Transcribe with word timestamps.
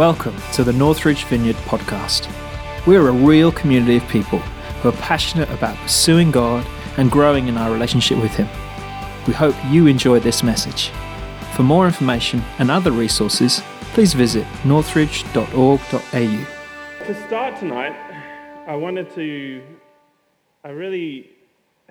Welcome 0.00 0.36
to 0.54 0.64
the 0.64 0.72
Northridge 0.72 1.24
Vineyard 1.24 1.56
podcast. 1.66 2.26
We're 2.86 3.08
a 3.08 3.12
real 3.12 3.52
community 3.52 3.98
of 3.98 4.08
people 4.08 4.38
who 4.38 4.88
are 4.88 4.92
passionate 4.92 5.50
about 5.50 5.76
pursuing 5.76 6.30
God 6.30 6.66
and 6.96 7.10
growing 7.10 7.48
in 7.48 7.58
our 7.58 7.70
relationship 7.70 8.16
with 8.16 8.30
Him. 8.30 8.48
We 9.26 9.34
hope 9.34 9.54
you 9.68 9.88
enjoy 9.88 10.20
this 10.20 10.42
message. 10.42 10.88
For 11.54 11.64
more 11.64 11.84
information 11.84 12.42
and 12.58 12.70
other 12.70 12.92
resources, 12.92 13.60
please 13.92 14.14
visit 14.14 14.46
northridge.org.au. 14.64 16.46
To 17.04 17.26
start 17.26 17.58
tonight, 17.58 17.94
I 18.66 18.76
wanted 18.76 19.14
to, 19.16 19.62
I 20.64 20.70
really 20.70 21.28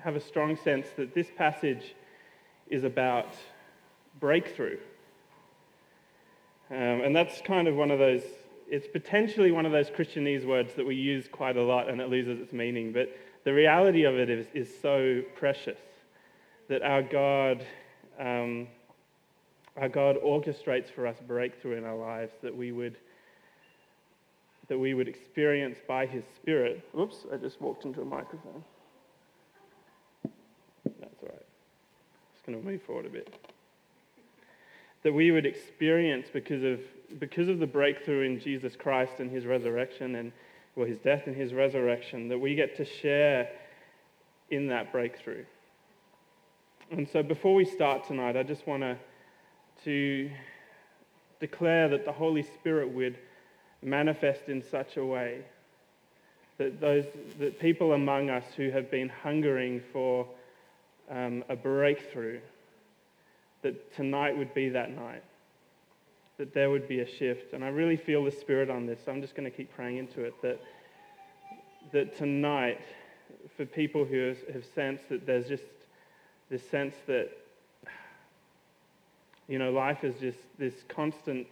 have 0.00 0.16
a 0.16 0.20
strong 0.20 0.56
sense 0.56 0.88
that 0.96 1.14
this 1.14 1.28
passage 1.36 1.94
is 2.68 2.82
about 2.82 3.28
breakthrough. 4.18 4.78
Um, 6.70 7.00
and 7.02 7.14
that's 7.14 7.40
kind 7.40 7.66
of 7.66 7.74
one 7.74 7.90
of 7.90 7.98
those, 7.98 8.22
it's 8.68 8.86
potentially 8.86 9.50
one 9.50 9.66
of 9.66 9.72
those 9.72 9.90
Christianese 9.90 10.44
words 10.44 10.74
that 10.74 10.86
we 10.86 10.94
use 10.94 11.26
quite 11.30 11.56
a 11.56 11.62
lot 11.62 11.88
and 11.88 12.00
it 12.00 12.08
loses 12.08 12.40
its 12.40 12.52
meaning. 12.52 12.92
But 12.92 13.16
the 13.42 13.52
reality 13.52 14.04
of 14.04 14.14
it 14.14 14.30
is, 14.30 14.46
is 14.54 14.72
so 14.80 15.22
precious 15.34 15.80
that 16.68 16.82
our 16.82 17.02
God, 17.02 17.66
um, 18.20 18.68
our 19.76 19.88
God 19.88 20.16
orchestrates 20.24 20.88
for 20.88 21.08
us 21.08 21.16
breakthrough 21.26 21.76
in 21.76 21.84
our 21.84 21.96
lives 21.96 22.32
that 22.42 22.56
we 22.56 22.72
would 22.72 22.96
that 24.68 24.78
we 24.78 24.94
would 24.94 25.08
experience 25.08 25.78
by 25.88 26.06
his 26.06 26.22
spirit. 26.36 26.88
Oops, 26.96 27.26
I 27.32 27.38
just 27.38 27.60
walked 27.60 27.84
into 27.84 28.02
a 28.02 28.04
microphone. 28.04 28.62
That's 31.00 31.20
all 31.24 31.28
right. 31.28 31.46
Just 32.32 32.46
going 32.46 32.60
to 32.60 32.64
move 32.64 32.80
forward 32.82 33.06
a 33.06 33.08
bit 33.08 33.49
that 35.02 35.12
we 35.12 35.30
would 35.30 35.46
experience 35.46 36.28
because 36.32 36.62
of, 36.62 36.80
because 37.18 37.48
of 37.48 37.58
the 37.58 37.66
breakthrough 37.66 38.22
in 38.22 38.40
Jesus 38.40 38.76
Christ 38.76 39.14
and 39.18 39.30
his 39.30 39.46
resurrection 39.46 40.16
and 40.16 40.32
well, 40.76 40.86
his 40.86 40.98
death 40.98 41.26
and 41.26 41.34
his 41.34 41.52
resurrection, 41.52 42.28
that 42.28 42.38
we 42.38 42.54
get 42.54 42.76
to 42.76 42.84
share 42.84 43.48
in 44.50 44.68
that 44.68 44.92
breakthrough. 44.92 45.44
And 46.90 47.08
so 47.08 47.22
before 47.22 47.54
we 47.54 47.64
start 47.64 48.06
tonight, 48.06 48.36
I 48.36 48.42
just 48.42 48.66
want 48.66 48.82
to, 48.82 48.96
to 49.84 50.30
declare 51.40 51.88
that 51.88 52.04
the 52.04 52.12
Holy 52.12 52.42
Spirit 52.42 52.88
would 52.90 53.18
manifest 53.82 54.48
in 54.48 54.62
such 54.62 54.96
a 54.96 55.04
way 55.04 55.42
that 56.60 56.78
those 56.78 57.06
that 57.38 57.58
people 57.58 57.94
among 57.94 58.28
us 58.28 58.44
who 58.54 58.70
have 58.70 58.90
been 58.90 59.08
hungering 59.08 59.80
for 59.94 60.26
um, 61.10 61.42
a 61.48 61.56
breakthrough 61.56 62.38
that 63.62 63.94
tonight 63.94 64.36
would 64.36 64.52
be 64.54 64.68
that 64.70 64.90
night, 64.90 65.22
that 66.38 66.54
there 66.54 66.70
would 66.70 66.88
be 66.88 67.00
a 67.00 67.06
shift. 67.06 67.52
And 67.52 67.64
I 67.64 67.68
really 67.68 67.96
feel 67.96 68.24
the 68.24 68.30
Spirit 68.30 68.70
on 68.70 68.86
this, 68.86 69.00
so 69.04 69.12
I'm 69.12 69.20
just 69.20 69.34
going 69.34 69.50
to 69.50 69.56
keep 69.56 69.74
praying 69.74 69.98
into 69.98 70.22
it 70.22 70.34
that, 70.42 70.60
that 71.92 72.16
tonight, 72.16 72.80
for 73.56 73.64
people 73.64 74.04
who 74.04 74.28
have, 74.28 74.38
have 74.52 74.64
sensed 74.74 75.08
that 75.08 75.26
there's 75.26 75.48
just 75.48 75.64
this 76.50 76.68
sense 76.68 76.94
that, 77.06 77.30
you 79.48 79.58
know, 79.58 79.70
life 79.70 80.04
is 80.04 80.14
just 80.20 80.38
this 80.58 80.74
constant 80.88 81.46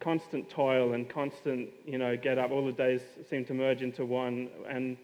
constant 0.00 0.48
toil 0.48 0.92
and 0.92 1.08
constant, 1.08 1.68
you 1.84 1.98
know, 1.98 2.16
get 2.16 2.38
up. 2.38 2.50
All 2.50 2.64
the 2.64 2.72
days 2.72 3.00
seem 3.28 3.44
to 3.46 3.54
merge 3.54 3.82
into 3.82 4.04
one. 4.04 4.48
And 4.68 4.96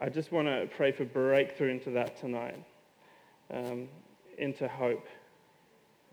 I 0.00 0.08
just 0.08 0.32
want 0.32 0.48
to 0.48 0.68
pray 0.76 0.92
for 0.92 1.04
breakthrough 1.04 1.68
into 1.68 1.90
that 1.90 2.18
tonight, 2.18 2.56
um, 3.52 3.88
into 4.38 4.66
hope 4.66 5.06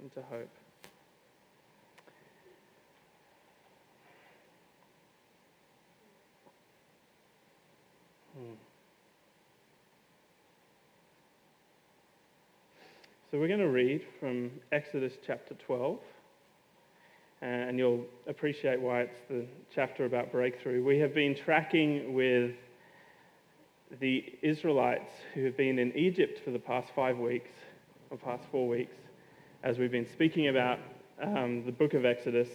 into 0.02 0.22
hope. 0.30 0.50
Hmm. 8.38 8.54
So 13.32 13.40
we're 13.40 13.48
going 13.48 13.60
to 13.60 13.70
read 13.70 14.04
from 14.20 14.52
Exodus 14.72 15.14
chapter 15.26 15.56
12, 15.66 16.00
and 17.42 17.78
you'll 17.78 18.06
appreciate 18.28 18.80
why 18.80 19.02
it's 19.02 19.20
the 19.30 19.46
chapter 19.74 20.06
about 20.06 20.32
breakthrough. 20.32 20.84
We 20.84 21.00
have 21.00 21.14
been 21.14 21.36
tracking 21.36 22.14
with 22.14 22.52
the 24.00 24.24
Israelites 24.42 25.10
who 25.34 25.46
have 25.46 25.58
been 25.58 25.80
in 25.80 25.96
Egypt 25.98 26.42
for 26.46 26.52
the 26.52 26.60
past 26.60 26.90
five 26.96 27.18
weeks, 27.18 27.50
or 28.10 28.18
past 28.18 28.44
four 28.52 28.68
weeks 28.68 28.96
as 29.64 29.80
we've 29.80 29.92
been 29.92 30.08
speaking 30.08 30.48
about 30.48 30.80
um, 31.22 31.66
the 31.66 31.72
book 31.72 31.94
of 31.94 32.06
Exodus. 32.06 32.48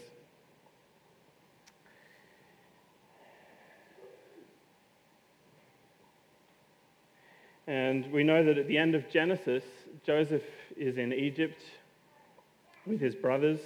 And 7.66 8.10
we 8.12 8.22
know 8.22 8.44
that 8.44 8.58
at 8.58 8.68
the 8.68 8.78
end 8.78 8.94
of 8.94 9.08
Genesis, 9.10 9.64
Joseph 10.04 10.42
is 10.76 10.98
in 10.98 11.12
Egypt 11.12 11.60
with 12.86 13.00
his 13.00 13.14
brothers 13.14 13.60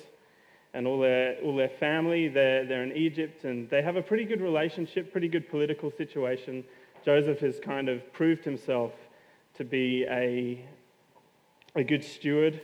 and 0.74 0.86
all 0.86 1.00
their, 1.00 1.36
all 1.42 1.56
their 1.56 1.70
family. 1.80 2.28
They're, 2.28 2.66
they're 2.66 2.82
in 2.82 2.92
Egypt 2.92 3.44
and 3.44 3.68
they 3.70 3.82
have 3.82 3.96
a 3.96 4.02
pretty 4.02 4.24
good 4.24 4.40
relationship, 4.40 5.12
pretty 5.12 5.28
good 5.28 5.48
political 5.48 5.90
situation. 5.90 6.64
Joseph 7.04 7.40
has 7.40 7.58
kind 7.60 7.88
of 7.88 8.12
proved 8.12 8.44
himself 8.44 8.92
to 9.54 9.64
be 9.64 10.04
a, 10.08 10.64
a 11.74 11.84
good 11.84 12.04
steward 12.04 12.60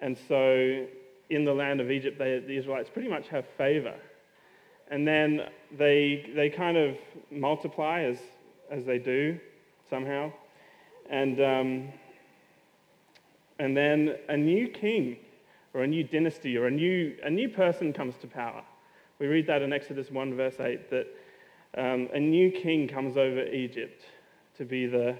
and 0.00 0.16
so 0.28 0.86
in 1.30 1.44
the 1.44 1.52
land 1.52 1.80
of 1.80 1.90
Egypt, 1.90 2.18
they, 2.18 2.38
the 2.38 2.56
Israelites 2.56 2.90
pretty 2.90 3.08
much 3.08 3.28
have 3.28 3.46
favor. 3.56 3.94
And 4.90 5.06
then 5.06 5.48
they, 5.76 6.30
they 6.34 6.48
kind 6.48 6.76
of 6.76 6.96
multiply 7.30 8.00
as, 8.02 8.18
as 8.70 8.84
they 8.84 8.98
do 8.98 9.38
somehow. 9.90 10.32
And, 11.10 11.40
um, 11.40 11.88
and 13.58 13.76
then 13.76 14.16
a 14.28 14.36
new 14.36 14.68
king 14.68 15.16
or 15.74 15.82
a 15.82 15.86
new 15.86 16.04
dynasty 16.04 16.56
or 16.56 16.66
a 16.66 16.70
new, 16.70 17.14
a 17.22 17.30
new 17.30 17.48
person 17.48 17.92
comes 17.92 18.16
to 18.18 18.26
power. 18.26 18.62
We 19.18 19.26
read 19.26 19.46
that 19.48 19.62
in 19.62 19.72
Exodus 19.72 20.10
1, 20.10 20.34
verse 20.34 20.60
8, 20.60 20.90
that 20.90 21.06
um, 21.76 22.08
a 22.14 22.20
new 22.20 22.50
king 22.50 22.88
comes 22.88 23.16
over 23.16 23.44
Egypt 23.46 24.02
to 24.56 24.64
be 24.64 24.86
the, 24.86 25.16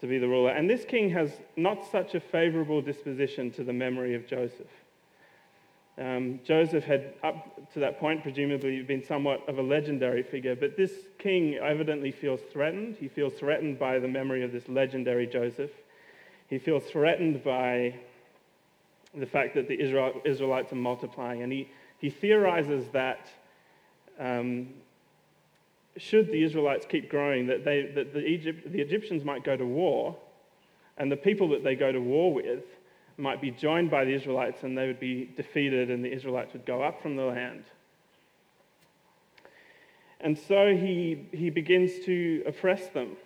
to 0.00 0.06
be 0.06 0.18
the 0.18 0.28
ruler. 0.28 0.50
And 0.50 0.68
this 0.68 0.84
king 0.84 1.10
has 1.10 1.32
not 1.56 1.84
such 1.90 2.14
a 2.14 2.20
favorable 2.20 2.80
disposition 2.80 3.50
to 3.52 3.64
the 3.64 3.72
memory 3.72 4.14
of 4.14 4.26
Joseph. 4.26 4.70
Um, 5.98 6.38
Joseph 6.44 6.84
had, 6.84 7.14
up 7.24 7.72
to 7.72 7.80
that 7.80 7.98
point, 7.98 8.22
presumably 8.22 8.80
been 8.82 9.02
somewhat 9.02 9.48
of 9.48 9.58
a 9.58 9.62
legendary 9.62 10.22
figure, 10.22 10.54
but 10.54 10.76
this 10.76 10.92
king 11.18 11.56
evidently 11.56 12.12
feels 12.12 12.40
threatened. 12.52 12.96
He 12.96 13.08
feels 13.08 13.34
threatened 13.34 13.80
by 13.80 13.98
the 13.98 14.06
memory 14.06 14.44
of 14.44 14.52
this 14.52 14.68
legendary 14.68 15.26
Joseph. 15.26 15.72
He 16.48 16.58
feels 16.58 16.84
threatened 16.84 17.42
by 17.42 17.96
the 19.12 19.26
fact 19.26 19.56
that 19.56 19.66
the 19.66 19.80
Israel, 19.80 20.20
Israelites 20.24 20.72
are 20.72 20.76
multiplying, 20.76 21.42
and 21.42 21.50
he, 21.50 21.68
he 21.98 22.10
theorizes 22.10 22.88
that 22.92 23.28
um, 24.20 24.68
should 25.98 26.28
the 26.28 26.42
Israelites 26.42 26.86
keep 26.88 27.08
growing, 27.08 27.46
that, 27.46 27.64
they, 27.64 27.90
that 27.94 28.12
the, 28.12 28.24
Egypt, 28.24 28.70
the 28.70 28.80
Egyptians 28.80 29.24
might 29.24 29.44
go 29.44 29.56
to 29.56 29.64
war, 29.64 30.16
and 30.96 31.10
the 31.10 31.16
people 31.16 31.48
that 31.50 31.62
they 31.62 31.74
go 31.74 31.92
to 31.92 32.00
war 32.00 32.32
with 32.32 32.64
might 33.16 33.40
be 33.40 33.50
joined 33.50 33.90
by 33.90 34.04
the 34.04 34.12
Israelites, 34.12 34.62
and 34.62 34.78
they 34.78 34.86
would 34.86 35.00
be 35.00 35.30
defeated, 35.36 35.90
and 35.90 36.04
the 36.04 36.12
Israelites 36.12 36.52
would 36.52 36.64
go 36.64 36.82
up 36.82 37.02
from 37.02 37.16
the 37.16 37.24
land. 37.24 37.64
And 40.20 40.38
so 40.38 40.74
he, 40.74 41.26
he 41.32 41.50
begins 41.50 42.04
to 42.06 42.42
oppress 42.46 42.88
them, 42.88 43.16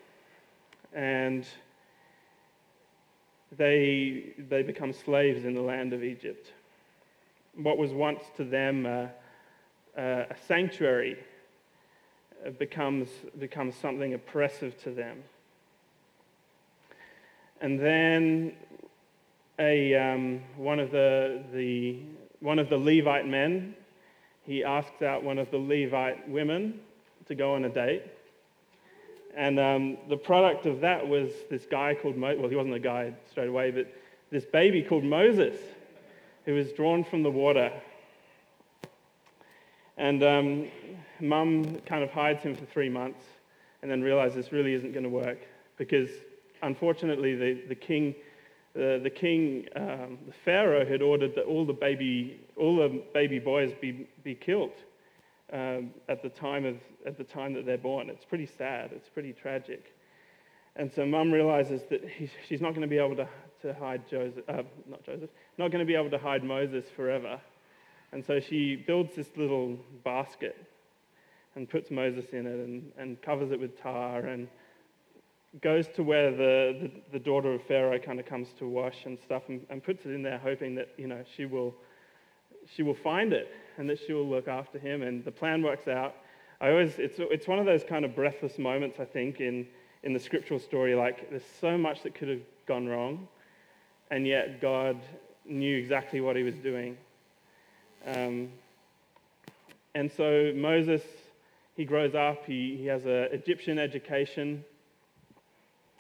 and 0.95 1.47
they, 3.57 4.35
they 4.39 4.63
become 4.63 4.93
slaves 4.93 5.45
in 5.45 5.55
the 5.55 5.61
land 5.61 5.93
of 5.93 6.03
Egypt. 6.03 6.53
What 7.55 7.77
was 7.77 7.93
once 7.93 8.23
to 8.37 8.45
them 8.45 8.87
a, 8.87 9.11
a 9.97 10.37
sanctuary 10.47 11.19
becomes, 12.59 13.09
becomes 13.39 13.75
something 13.77 14.15
oppressive 14.15 14.81
to 14.83 14.91
them. 14.91 15.23
And 17.61 17.79
then 17.79 18.55
a, 19.59 19.95
um, 19.95 20.43
one, 20.57 20.81
of 20.81 20.91
the, 20.91 21.43
the, 21.53 21.99
one 22.41 22.59
of 22.59 22.69
the 22.69 22.77
Levite 22.77 23.27
men, 23.27 23.77
he 24.45 24.65
asks 24.65 25.03
out 25.03 25.23
one 25.23 25.39
of 25.39 25.51
the 25.51 25.59
Levite 25.59 26.29
women 26.29 26.81
to 27.29 27.35
go 27.35 27.55
on 27.55 27.65
a 27.65 27.69
date. 27.69 28.03
And 29.37 29.59
um, 29.59 29.99
the 30.09 30.17
product 30.17 30.67
of 30.67 30.81
that 30.81 31.07
was 31.07 31.31
this 31.49 31.65
guy 31.65 31.95
called 31.95 32.17
Moses. 32.17 32.41
Well, 32.41 32.51
he 32.51 32.57
wasn't 32.57 32.75
a 32.75 32.81
guy 32.81 33.15
straight 33.31 33.49
away, 33.49 33.71
but 33.71 33.87
this 34.31 34.45
baby 34.45 34.83
called 34.83 35.05
Moses, 35.05 35.57
who 36.45 36.55
was 36.55 36.73
drawn 36.73 37.05
from 37.05 37.23
the 37.23 37.31
water. 37.31 37.73
And 39.97 40.23
um, 40.23 40.69
mum 41.21 41.81
kind 41.87 42.03
of 42.03 42.11
hides 42.11 42.43
him 42.43 42.55
for 42.55 42.65
three 42.67 42.89
months 42.89 43.25
and 43.83 43.91
then 43.91 44.03
realizes 44.03 44.37
this 44.37 44.53
really 44.53 44.75
isn't 44.75 44.93
going 44.93 45.05
to 45.05 45.11
work 45.11 45.39
because 45.77 46.11
unfortunately 46.63 47.35
the, 47.35 47.63
the 47.69 47.75
king, 47.75 48.15
the, 48.75 49.01
the 49.03 49.11
king, 49.11 49.67
um, 49.77 50.19
the 50.27 50.33
Pharaoh 50.45 50.87
had 50.87 51.03
ordered 51.03 51.35
that 51.35 51.45
all 51.45 51.65
the 51.67 51.73
baby, 51.73 52.41
all 52.57 52.77
the 52.77 53.03
baby 53.13 53.39
boys 53.39 53.73
be, 53.81 54.09
be 54.23 54.35
killed. 54.35 54.73
um, 55.53 55.91
at, 56.09 56.23
the 56.23 56.29
time 56.29 56.65
of, 56.65 56.77
at 57.07 57.19
the 57.19 57.25
time 57.25 57.53
that 57.55 57.67
they're 57.67 57.79
born. 57.79 58.09
It's 58.09 58.25
pretty 58.25 58.47
sad, 58.47 58.91
it's 58.93 59.09
pretty 59.09 59.33
tragic. 59.33 59.95
And 60.77 60.91
so 60.91 61.05
mum 61.05 61.31
realizes 61.31 61.83
that 61.91 62.09
he, 62.09 62.31
she's 62.49 62.61
not 62.61 62.71
going 62.71 62.83
to 62.83 62.87
be 62.87 62.99
able 62.99 63.17
to, 63.17 63.29
to 63.61 63.75
hide 63.75 64.09
Joseph, 64.09 64.45
uh, 64.49 64.63
not 64.89 65.05
Joseph, 65.05 65.31
not 65.59 65.71
going 65.71 65.81
to 65.81 65.87
be 65.87 65.95
able 65.95 66.11
to 66.11 66.19
hide 66.19 66.43
Moses 66.43 66.87
forever. 66.97 67.39
And 68.13 68.25
so 68.25 68.41
she 68.41 68.77
builds 68.77 69.15
this 69.17 69.31
little 69.37 69.79
basket 70.05 70.57
and 71.55 71.69
puts 71.69 71.91
Moses 71.91 72.27
in 72.33 72.47
it 72.47 72.59
and, 72.59 72.93
and 72.99 73.21
covers 73.23 73.51
it 73.51 73.61
with 73.61 73.81
tar 73.81 74.21
and 74.21 74.49
goes 75.61 75.89
to 75.89 76.03
where 76.03 76.31
the, 76.31 76.79
the, 76.81 76.91
the 77.13 77.19
daughter 77.19 77.53
of 77.53 77.63
Pharaoh 77.63 77.99
kind 77.99 78.19
of 78.19 78.27
comes 78.27 78.49
to 78.59 78.67
wash 78.67 79.05
and 79.05 79.19
stuff 79.19 79.43
and, 79.49 79.65
and 79.69 79.83
puts 79.83 80.07
it 80.07 80.13
in 80.13 80.23
there 80.23 80.39
hoping 80.39 80.75
that, 80.75 80.89
you 80.97 81.07
know, 81.07 81.23
she 81.37 81.45
will, 81.45 81.75
she 82.67 82.83
will 82.83 82.95
find 82.95 83.33
it 83.33 83.51
and 83.77 83.89
that 83.89 83.99
she 83.99 84.13
will 84.13 84.29
look 84.29 84.49
after 84.49 84.79
him. 84.79 85.03
And 85.03 85.25
the 85.25 85.33
plan 85.33 85.63
works 85.63 85.89
out. 85.89 86.17
I 86.61 86.71
always, 86.71 86.99
it's, 86.99 87.17
it's 87.19 87.49
one 87.49 87.59
of 87.59 87.67
those 87.67 87.85
kind 87.85 88.05
of 88.05 88.15
breathless 88.15 88.59
moments, 88.59 88.99
I 89.01 89.05
think, 89.05 89.41
in, 89.41 89.67
in 90.05 90.13
the 90.13 90.21
scriptural 90.21 90.61
story. 90.61 90.95
Like, 90.95 91.29
there's 91.31 91.43
so 91.61 91.77
much 91.77 92.03
that 92.03 92.15
could 92.15 92.29
have 92.29 92.41
gone 92.67 92.87
wrong, 92.87 93.27
and 94.11 94.27
yet 94.27 94.61
God 94.61 95.01
knew 95.45 95.77
exactly 95.77 96.21
what 96.21 96.37
he 96.37 96.45
was 96.45 96.55
doing. 96.55 96.97
Um, 98.07 98.51
and 99.95 100.11
so 100.11 100.53
Moses, 100.55 101.03
he 101.77 101.85
grows 101.85 102.15
up, 102.15 102.45
he, 102.47 102.77
he 102.77 102.87
has 102.87 103.05
an 103.05 103.29
Egyptian 103.33 103.79
education, 103.79 104.65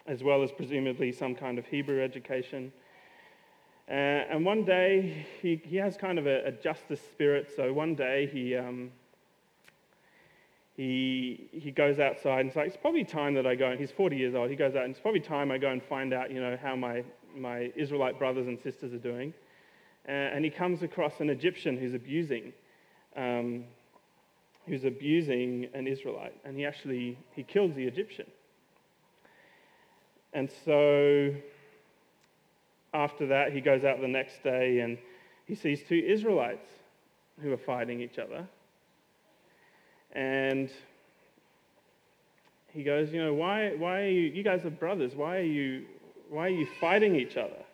as 0.06 0.22
well 0.22 0.42
as 0.42 0.50
presumably 0.50 1.12
some 1.12 1.34
kind 1.34 1.58
of 1.58 1.66
Hebrew 1.66 2.02
education. 2.02 2.72
Uh, 3.88 3.92
and 4.30 4.44
one 4.44 4.64
day, 4.64 5.26
he, 5.42 5.60
he 5.64 5.76
has 5.76 5.96
kind 5.96 6.18
of 6.18 6.26
a, 6.26 6.46
a 6.46 6.52
justice 6.52 7.00
spirit, 7.00 7.52
so 7.54 7.72
one 7.72 7.94
day 7.94 8.28
he, 8.32 8.56
um, 8.56 8.90
he, 10.76 11.48
he 11.52 11.70
goes 11.70 11.98
outside 11.98 12.40
and 12.40 12.48
it's 12.48 12.56
like, 12.56 12.68
it's 12.68 12.76
probably 12.76 13.04
time 13.04 13.34
that 13.34 13.46
I 13.46 13.54
go, 13.54 13.70
and 13.70 13.78
he's 13.78 13.90
40 13.90 14.16
years 14.16 14.34
old, 14.34 14.50
he 14.50 14.56
goes 14.56 14.74
out 14.74 14.84
and 14.84 14.92
it's 14.92 15.00
probably 15.00 15.20
time 15.20 15.50
I 15.50 15.58
go 15.58 15.70
and 15.70 15.82
find 15.82 16.14
out, 16.14 16.30
you 16.30 16.40
know, 16.40 16.56
how 16.60 16.74
my, 16.74 17.04
my 17.36 17.70
Israelite 17.76 18.18
brothers 18.18 18.46
and 18.46 18.58
sisters 18.58 18.92
are 18.92 18.98
doing. 18.98 19.34
Uh, 20.08 20.10
and 20.10 20.44
he 20.44 20.50
comes 20.50 20.82
across 20.82 21.20
an 21.20 21.30
Egyptian 21.30 21.76
who's 21.78 21.94
abusing, 21.94 22.52
um, 23.16 23.64
who's 24.66 24.84
abusing 24.84 25.68
an 25.74 25.86
Israelite, 25.86 26.34
and 26.44 26.56
he 26.56 26.66
actually, 26.66 27.16
he 27.34 27.42
kills 27.42 27.74
the 27.74 27.84
Egyptian. 27.84 28.26
And 30.32 30.50
so 30.64 31.34
after 32.94 33.26
that, 33.28 33.52
he 33.52 33.60
goes 33.60 33.84
out 33.84 34.00
the 34.00 34.08
next 34.08 34.42
day 34.42 34.80
and 34.80 34.98
he 35.46 35.54
sees 35.54 35.82
two 35.88 36.02
Israelites 36.06 36.66
who 37.40 37.52
are 37.52 37.58
fighting 37.58 38.00
each 38.00 38.18
other. 38.18 38.46
And 40.12 40.70
he 42.68 42.82
goes, 42.82 43.12
You 43.12 43.24
know, 43.24 43.34
why, 43.34 43.74
why 43.76 44.02
are 44.02 44.08
you, 44.08 44.22
you 44.22 44.42
guys 44.42 44.64
are 44.64 44.70
brothers, 44.70 45.14
why 45.14 45.38
are 45.38 45.42
you, 45.42 45.84
why 46.28 46.46
are 46.46 46.50
you 46.50 46.66
fighting 46.80 47.16
each 47.16 47.36
other? 47.36 47.64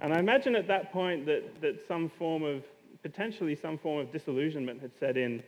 And 0.00 0.12
I 0.12 0.18
imagine 0.18 0.54
at 0.56 0.66
that 0.68 0.92
point 0.92 1.26
that, 1.26 1.60
that 1.60 1.86
some 1.86 2.08
form 2.08 2.42
of, 2.42 2.64
potentially 3.02 3.54
some 3.54 3.78
form 3.78 4.00
of 4.00 4.12
disillusionment 4.12 4.80
had 4.80 4.92
set 4.98 5.16
in 5.16 5.42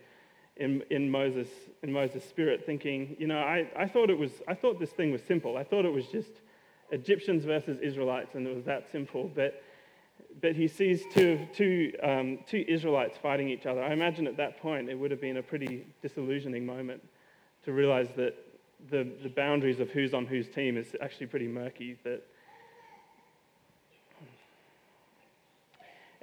in, 0.57 0.83
in, 0.91 1.09
Moses, 1.09 1.47
in 1.81 1.91
Moses' 1.91 2.23
spirit, 2.23 2.63
thinking, 2.65 3.15
you 3.17 3.27
know, 3.27 3.39
I, 3.39 3.67
I, 3.75 3.87
thought 3.87 4.09
it 4.09 4.17
was, 4.17 4.31
I 4.47 4.53
thought 4.53 4.79
this 4.79 4.91
thing 4.91 5.11
was 5.11 5.21
simple. 5.23 5.57
I 5.57 5.63
thought 5.63 5.85
it 5.85 5.91
was 5.91 6.05
just 6.07 6.29
Egyptians 6.91 7.43
versus 7.43 7.79
Israelites, 7.79 8.35
and 8.35 8.45
it 8.45 8.55
was 8.55 8.65
that 8.65 8.91
simple. 8.91 9.31
But, 9.33 9.63
but 10.41 10.55
he 10.55 10.67
sees 10.67 11.03
two, 11.11 11.47
two, 11.53 11.93
um, 12.03 12.39
two 12.45 12.63
Israelites 12.67 13.17
fighting 13.17 13.49
each 13.49 13.65
other. 13.65 13.83
I 13.83 13.93
imagine 13.93 14.27
at 14.27 14.37
that 14.37 14.59
point 14.59 14.89
it 14.89 14.95
would 14.95 15.09
have 15.09 15.21
been 15.21 15.37
a 15.37 15.43
pretty 15.43 15.87
disillusioning 16.01 16.65
moment 16.65 17.01
to 17.65 17.71
realize 17.71 18.09
that 18.15 18.35
the, 18.91 19.07
the 19.23 19.29
boundaries 19.29 19.79
of 19.79 19.89
who's 19.89 20.13
on 20.13 20.25
whose 20.25 20.47
team 20.49 20.77
is 20.77 20.95
actually 21.01 21.27
pretty 21.27 21.47
murky. 21.47 21.97
That 22.03 22.21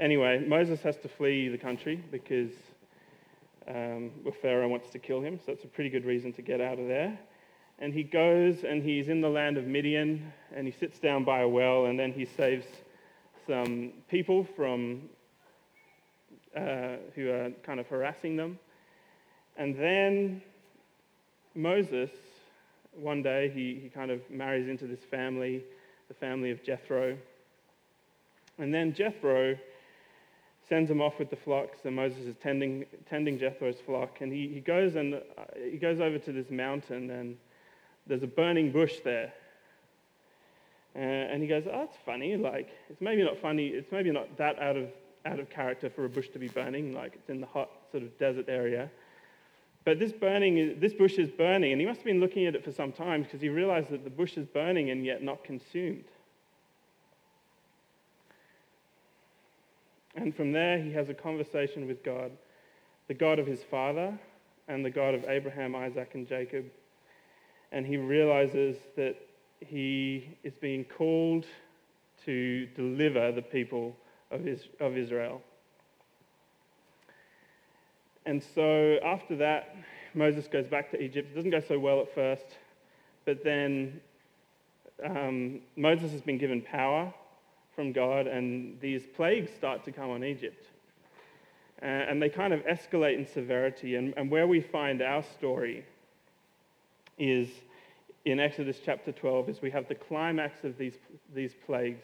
anyway, 0.00 0.44
Moses 0.44 0.80
has 0.82 0.96
to 0.98 1.08
flee 1.08 1.48
the 1.48 1.58
country 1.58 2.02
because 2.10 2.50
um, 3.68 4.10
Pharaoh 4.42 4.68
wants 4.68 4.90
to 4.90 4.98
kill 4.98 5.20
him, 5.20 5.38
so 5.44 5.52
it's 5.52 5.64
a 5.64 5.68
pretty 5.68 5.90
good 5.90 6.04
reason 6.04 6.32
to 6.32 6.42
get 6.42 6.60
out 6.60 6.78
of 6.78 6.88
there. 6.88 7.16
And 7.78 7.94
he 7.94 8.02
goes 8.02 8.64
and 8.64 8.82
he's 8.82 9.08
in 9.08 9.20
the 9.20 9.28
land 9.28 9.56
of 9.56 9.66
Midian 9.66 10.32
and 10.54 10.66
he 10.66 10.72
sits 10.72 10.98
down 10.98 11.24
by 11.24 11.40
a 11.40 11.48
well 11.48 11.86
and 11.86 11.98
then 11.98 12.12
he 12.12 12.26
saves 12.26 12.66
some 13.46 13.92
people 14.08 14.46
from 14.56 15.08
uh, 16.54 16.96
who 17.14 17.30
are 17.30 17.50
kind 17.62 17.80
of 17.80 17.86
harassing 17.86 18.36
them. 18.36 18.58
And 19.56 19.78
then 19.78 20.42
Moses, 21.54 22.10
one 22.94 23.22
day, 23.22 23.50
he, 23.54 23.80
he 23.82 23.88
kind 23.88 24.10
of 24.10 24.20
marries 24.30 24.68
into 24.68 24.86
this 24.86 25.00
family, 25.10 25.64
the 26.08 26.14
family 26.14 26.50
of 26.50 26.62
Jethro. 26.62 27.16
And 28.58 28.74
then 28.74 28.92
Jethro 28.92 29.56
sends 30.70 30.88
him 30.88 31.02
off 31.02 31.18
with 31.18 31.28
the 31.28 31.36
flocks, 31.36 31.80
and 31.84 31.96
Moses 31.96 32.24
is 32.26 32.36
tending, 32.40 32.86
tending 33.08 33.38
Jethro's 33.38 33.80
flock. 33.84 34.20
And 34.20 34.32
he, 34.32 34.48
he, 34.48 34.60
goes 34.60 34.94
and, 34.94 35.14
uh, 35.14 35.18
he 35.70 35.76
goes 35.76 36.00
over 36.00 36.16
to 36.16 36.32
this 36.32 36.48
mountain, 36.48 37.10
and 37.10 37.36
there's 38.06 38.22
a 38.22 38.28
burning 38.28 38.70
bush 38.70 38.94
there. 39.04 39.32
Uh, 40.94 40.98
and 40.98 41.42
he 41.42 41.48
goes, 41.48 41.64
oh, 41.66 41.78
that's 41.80 41.96
funny. 42.06 42.36
Like, 42.36 42.70
it's 42.88 43.00
maybe 43.00 43.22
not 43.22 43.36
funny. 43.42 43.66
It's 43.66 43.90
maybe 43.90 44.12
not 44.12 44.36
that 44.38 44.60
out 44.60 44.76
of, 44.76 44.88
out 45.26 45.40
of 45.40 45.50
character 45.50 45.90
for 45.90 46.04
a 46.04 46.08
bush 46.08 46.28
to 46.30 46.38
be 46.38 46.48
burning. 46.48 46.94
Like, 46.94 47.14
it's 47.14 47.28
in 47.28 47.40
the 47.40 47.48
hot 47.48 47.70
sort 47.90 48.04
of 48.04 48.16
desert 48.18 48.46
area. 48.48 48.88
But 49.84 49.98
this 49.98 50.12
burning, 50.12 50.78
this 50.78 50.92
bush 50.92 51.18
is 51.18 51.30
burning, 51.30 51.72
and 51.72 51.80
he 51.80 51.86
must 51.86 51.98
have 51.98 52.06
been 52.06 52.20
looking 52.20 52.46
at 52.46 52.54
it 52.54 52.64
for 52.64 52.72
some 52.72 52.92
time 52.92 53.24
because 53.24 53.40
he 53.40 53.48
realized 53.48 53.90
that 53.90 54.04
the 54.04 54.10
bush 54.10 54.36
is 54.36 54.46
burning 54.46 54.90
and 54.90 55.04
yet 55.04 55.22
not 55.22 55.42
consumed. 55.42 56.04
And 60.16 60.34
from 60.34 60.52
there, 60.52 60.78
he 60.78 60.92
has 60.92 61.08
a 61.08 61.14
conversation 61.14 61.86
with 61.86 62.02
God, 62.02 62.32
the 63.08 63.14
God 63.14 63.38
of 63.38 63.46
his 63.46 63.62
father 63.62 64.18
and 64.68 64.84
the 64.84 64.90
God 64.90 65.14
of 65.14 65.24
Abraham, 65.28 65.74
Isaac, 65.74 66.10
and 66.14 66.28
Jacob. 66.28 66.64
And 67.72 67.86
he 67.86 67.96
realizes 67.96 68.76
that 68.96 69.16
he 69.60 70.36
is 70.42 70.54
being 70.54 70.84
called 70.84 71.46
to 72.24 72.66
deliver 72.76 73.32
the 73.32 73.42
people 73.42 73.96
of, 74.30 74.46
Israel. 74.96 75.42
And 78.26 78.42
so 78.54 78.98
after 79.04 79.36
that, 79.36 79.74
Moses 80.14 80.46
goes 80.46 80.66
back 80.66 80.90
to 80.92 81.02
Egypt. 81.02 81.30
It 81.32 81.34
doesn't 81.34 81.50
go 81.50 81.60
so 81.60 81.78
well 81.78 82.00
at 82.00 82.14
first, 82.14 82.44
but 83.24 83.42
then 83.42 84.00
um, 85.04 85.60
Moses 85.76 86.12
has 86.12 86.20
been 86.20 86.38
given 86.38 86.60
power 86.62 87.12
from 87.80 87.92
God, 87.92 88.26
and 88.26 88.78
these 88.78 89.06
plagues 89.16 89.50
start 89.56 89.84
to 89.86 89.90
come 89.90 90.10
on 90.10 90.22
Egypt. 90.22 90.66
And 91.78 92.20
they 92.20 92.28
kind 92.28 92.52
of 92.52 92.60
escalate 92.66 93.16
in 93.16 93.26
severity. 93.26 93.96
And, 93.96 94.12
and 94.18 94.30
where 94.30 94.46
we 94.46 94.60
find 94.60 95.00
our 95.00 95.22
story 95.22 95.86
is 97.16 97.48
in 98.26 98.38
Exodus 98.38 98.76
chapter 98.84 99.12
12 99.12 99.48
is 99.48 99.62
we 99.62 99.70
have 99.70 99.88
the 99.88 99.94
climax 99.94 100.62
of 100.62 100.76
these, 100.76 100.98
these 101.34 101.54
plagues 101.64 102.02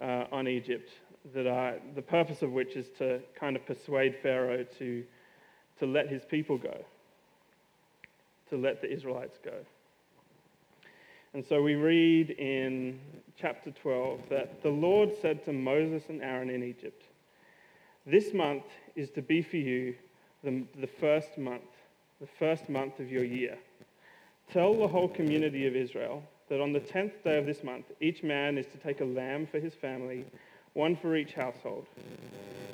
uh, 0.00 0.24
on 0.32 0.48
Egypt, 0.48 0.88
that 1.34 1.46
are, 1.46 1.74
the 1.94 2.00
purpose 2.00 2.40
of 2.40 2.52
which 2.52 2.74
is 2.74 2.86
to 2.96 3.20
kind 3.38 3.56
of 3.56 3.66
persuade 3.66 4.16
Pharaoh 4.22 4.64
to, 4.78 5.04
to 5.80 5.86
let 5.86 6.08
his 6.08 6.24
people 6.24 6.56
go, 6.56 6.82
to 8.48 8.56
let 8.56 8.80
the 8.80 8.90
Israelites 8.90 9.38
go. 9.44 9.52
And 11.34 11.44
so 11.44 11.60
we 11.60 11.74
read 11.74 12.30
in 12.30 13.00
chapter 13.36 13.72
12 13.72 14.20
that 14.30 14.62
the 14.62 14.68
Lord 14.68 15.10
said 15.20 15.44
to 15.46 15.52
Moses 15.52 16.04
and 16.08 16.22
Aaron 16.22 16.48
in 16.48 16.62
Egypt, 16.62 17.02
This 18.06 18.32
month 18.32 18.62
is 18.94 19.10
to 19.10 19.22
be 19.22 19.42
for 19.42 19.56
you 19.56 19.96
the, 20.44 20.62
the 20.80 20.86
first 20.86 21.36
month, 21.36 21.64
the 22.20 22.28
first 22.38 22.68
month 22.68 23.00
of 23.00 23.10
your 23.10 23.24
year. 23.24 23.58
Tell 24.52 24.74
the 24.74 24.86
whole 24.86 25.08
community 25.08 25.66
of 25.66 25.74
Israel 25.74 26.22
that 26.48 26.60
on 26.60 26.72
the 26.72 26.78
tenth 26.78 27.24
day 27.24 27.36
of 27.36 27.46
this 27.46 27.64
month, 27.64 27.86
each 28.00 28.22
man 28.22 28.56
is 28.56 28.66
to 28.66 28.78
take 28.78 29.00
a 29.00 29.04
lamb 29.04 29.48
for 29.48 29.58
his 29.58 29.74
family, 29.74 30.24
one 30.74 30.94
for 30.94 31.16
each 31.16 31.32
household. 31.32 31.86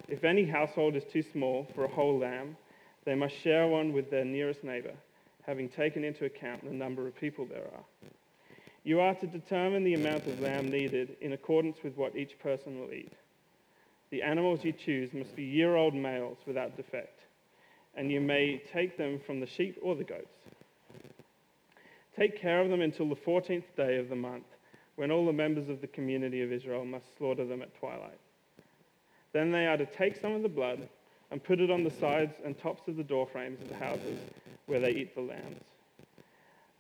If 0.07 0.23
any 0.23 0.45
household 0.45 0.97
is 0.97 1.05
too 1.11 1.23
small 1.23 1.67
for 1.75 1.87
a 1.87 1.88
whole 1.88 2.19
lamb, 2.19 2.59
they 3.07 3.14
must 3.14 3.37
share 3.37 3.67
one 3.69 3.95
with 3.95 4.11
their 4.11 4.26
nearest 4.26 4.64
neighbor, 4.64 4.93
having 5.47 5.71
taken 5.71 6.05
into 6.05 6.26
account 6.26 6.62
the 6.62 6.75
number 6.75 7.07
of 7.07 7.17
people 7.17 7.47
there 7.47 7.64
are. 7.75 7.85
You 8.82 9.00
are 9.00 9.14
to 9.14 9.26
determine 9.26 9.84
the 9.84 9.94
amount 9.94 10.26
of 10.26 10.40
lamb 10.40 10.70
needed 10.70 11.16
in 11.20 11.32
accordance 11.32 11.76
with 11.82 11.96
what 11.96 12.16
each 12.16 12.38
person 12.38 12.80
will 12.80 12.92
eat. 12.92 13.12
The 14.10 14.22
animals 14.22 14.64
you 14.64 14.72
choose 14.72 15.12
must 15.12 15.37
be 15.37 15.44
year 15.44 15.76
old 15.76 15.94
males 15.94 16.38
without 16.46 16.76
defect, 16.76 17.20
and 17.94 18.10
you 18.10 18.20
may 18.20 18.62
take 18.72 18.96
them 18.96 19.20
from 19.25 19.40
the 19.40 19.46
sheep 19.46 19.78
or 19.82 19.94
the 19.94 20.04
goats. 20.04 20.26
Take 22.16 22.40
care 22.40 22.60
of 22.60 22.70
them 22.70 22.80
until 22.80 23.08
the 23.08 23.16
14th 23.16 23.64
day 23.76 23.99
of 23.99 24.08
the 24.08 24.16
month, 24.16 24.46
when 24.96 25.10
all 25.10 25.26
the 25.26 25.32
members 25.32 25.68
of 25.68 25.80
the 25.80 25.87
community 25.87 26.42
of 26.42 26.52
Israel 26.52 26.84
must 26.84 27.16
slaughter 27.16 27.44
them 27.44 27.62
at 27.62 27.78
twilight. 27.78 28.18
Then 29.32 29.52
they 29.52 29.66
are 29.66 29.76
to 29.76 29.87
take 29.87 30.20
some 30.20 30.32
of 30.32 30.42
the 30.42 30.49
blood, 30.49 30.88
and 31.30 31.42
put 31.42 31.60
it 31.60 31.70
on 31.70 31.84
the 31.84 31.90
sides 31.90 32.34
and 32.44 32.58
tops 32.58 32.88
of 32.88 32.96
the 32.96 33.04
door 33.04 33.26
frames 33.30 33.60
of 33.60 33.68
the 33.68 33.76
houses 33.76 34.18
where 34.66 34.80
they 34.80 34.90
eat 34.90 35.14
the 35.14 35.20
lambs. 35.20 35.62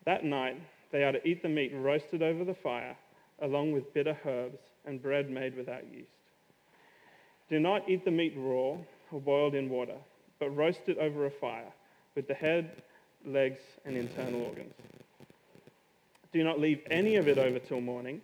That 0.04 0.24
night, 0.24 0.60
they 0.90 1.04
are 1.04 1.12
to 1.12 1.28
eat 1.28 1.42
the 1.42 1.48
meat 1.48 1.72
roasted 1.74 2.22
over 2.22 2.44
the 2.44 2.54
fire, 2.54 2.96
along 3.40 3.72
with 3.72 3.94
bitter 3.94 4.16
herbs 4.24 4.58
and 4.84 5.02
bread 5.02 5.30
made 5.30 5.56
without 5.56 5.84
yeast. 5.92 6.10
Do 7.48 7.58
not 7.58 7.88
eat 7.88 8.04
the 8.04 8.10
meat 8.10 8.34
raw 8.36 8.76
or 9.10 9.20
boiled 9.20 9.54
in 9.54 9.68
water, 9.68 9.96
but 10.38 10.56
roast 10.56 10.88
it 10.88 10.98
over 10.98 11.26
a 11.26 11.30
fire 11.30 11.72
with 12.14 12.28
the 12.28 12.34
head, 12.34 12.82
legs, 13.24 13.60
and 13.84 13.96
internal 13.96 14.42
organs. 14.42 14.74
Do 16.32 16.44
not 16.44 16.60
leave 16.60 16.80
any 16.90 17.16
of 17.16 17.28
it 17.28 17.38
over 17.38 17.58
till 17.58 17.80
morning. 17.80 18.20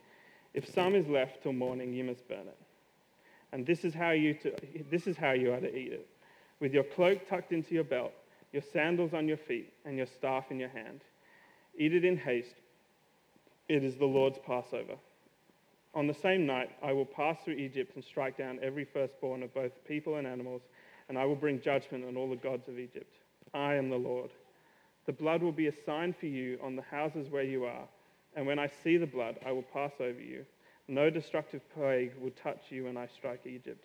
If 0.55 0.73
some 0.73 0.95
is 0.95 1.09
left 1.09 1.43
till 1.43 1.53
morning, 1.53 1.93
you 1.93 2.05
must 2.05 2.27
burn 2.29 2.47
it. 2.47 2.59
And 3.53 3.67
this 3.67 3.85
is 3.85 3.95
how 3.95 4.11
you, 4.11 4.35
to, 4.35 4.53
this 4.91 5.07
is 5.07 5.17
how 5.17 5.33
you 5.33 5.53
are 5.53 5.61
to 5.61 5.77
eat 5.77 5.93
it 5.93 6.09
with 6.61 6.73
your 6.73 6.85
cloak 6.85 7.29
tucked 7.29 7.53
into 7.53 7.75
your 7.75 7.85
belt, 7.85 8.13
your 8.53 8.63
sandals 8.73 9.13
on 9.13 9.29
your 9.29 9.37
feet, 9.37 9.73
and 9.85 9.97
your 9.97 10.07
staff 10.07 10.51
in 10.51 10.59
your 10.59 10.69
hand. 10.69 11.01
Eat 11.79 11.93
it 11.93 12.05
in 12.05 12.17
haste. 12.17 12.55
It 13.69 13.85
is 13.85 13.97
the 13.97 14.07
Lord's 14.07 14.39
Passover. 14.39 14.95
On 15.95 16.07
the 16.07 16.15
same 16.15 16.47
night, 16.47 16.71
I 16.83 16.93
will 16.93 17.07
pass 17.07 17.39
through 17.45 17.55
Egypt 17.55 17.93
and 17.95 18.05
strike 18.05 18.37
down 18.37 18.59
every 18.63 18.85
firstborn 18.85 19.43
of 19.43 19.55
both 19.55 19.73
people 19.87 20.17
and 20.17 20.27
animals, 20.27 20.63
and 21.09 21.19
I 21.19 21.25
will 21.25 21.37
bring 21.37 21.61
judgment 21.61 22.05
on 22.05 22.17
all 22.17 22.29
the 22.29 22.37
gods 22.37 22.69
of 22.69 22.79
Egypt. 22.79 23.17
I 23.55 23.75
am 23.75 23.89
the 23.89 23.97
Lord. 23.97 24.31
The 25.07 25.13
blood 25.13 25.43
will 25.43 25.53
be 25.53 25.69
a 25.69 25.85
sign 25.85 26.13
for 26.13 26.27
you 26.27 26.59
on 26.63 26.77
the 26.77 26.83
houses 26.83 27.31
where 27.31 27.43
you 27.43 27.65
are, 27.65 27.89
and 28.35 28.47
when 28.47 28.59
I 28.59 28.67
see 28.67 28.97
the 28.97 29.07
blood, 29.07 29.39
I 29.45 29.53
will 29.53 29.63
pass 29.63 29.93
over 30.01 30.21
you. 30.21 30.45
No 30.89 31.11
destructive 31.11 31.63
plague 31.75 32.13
will 32.21 32.33
touch 32.43 32.65
you 32.71 32.85
when 32.85 32.97
I 32.97 33.07
strike 33.07 33.47
Egypt. 33.47 33.85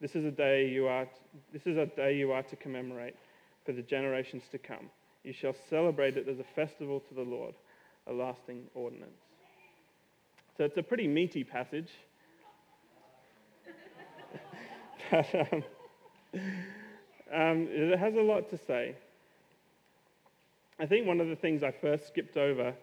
This 0.00 0.16
is 0.16 0.24
a 0.24 0.30
day 0.30 0.68
you 0.68 0.86
are, 0.86 1.06
this 1.52 1.66
is 1.66 1.76
a 1.76 1.86
day 1.86 2.16
you 2.16 2.32
are 2.32 2.42
to 2.44 2.56
commemorate 2.56 3.16
for 3.66 3.72
the 3.72 3.82
generations 3.82 4.44
to 4.52 4.58
come. 4.58 4.88
You 5.24 5.32
shall 5.32 5.54
celebrate 5.68 6.16
it 6.16 6.28
as 6.28 6.38
a 6.38 6.44
festival 6.54 7.00
to 7.08 7.14
the 7.14 7.22
Lord, 7.22 7.54
a 8.06 8.12
lasting 8.12 8.64
ordinance. 8.74 9.20
So 10.56 10.64
it's 10.64 10.76
a 10.76 10.82
pretty 10.82 11.06
meaty 11.06 11.44
passage. 11.44 11.90
but, 15.10 15.34
um, 15.34 15.64
um, 17.32 17.68
it 17.70 17.98
has 17.98 18.14
a 18.14 18.20
lot 18.20 18.50
to 18.50 18.58
say. 18.66 18.94
I 20.78 20.86
think 20.86 21.06
one 21.06 21.20
of 21.20 21.28
the 21.28 21.36
things 21.36 21.62
I 21.62 21.70
first 21.70 22.06
skipped 22.08 22.36
over 22.36 22.74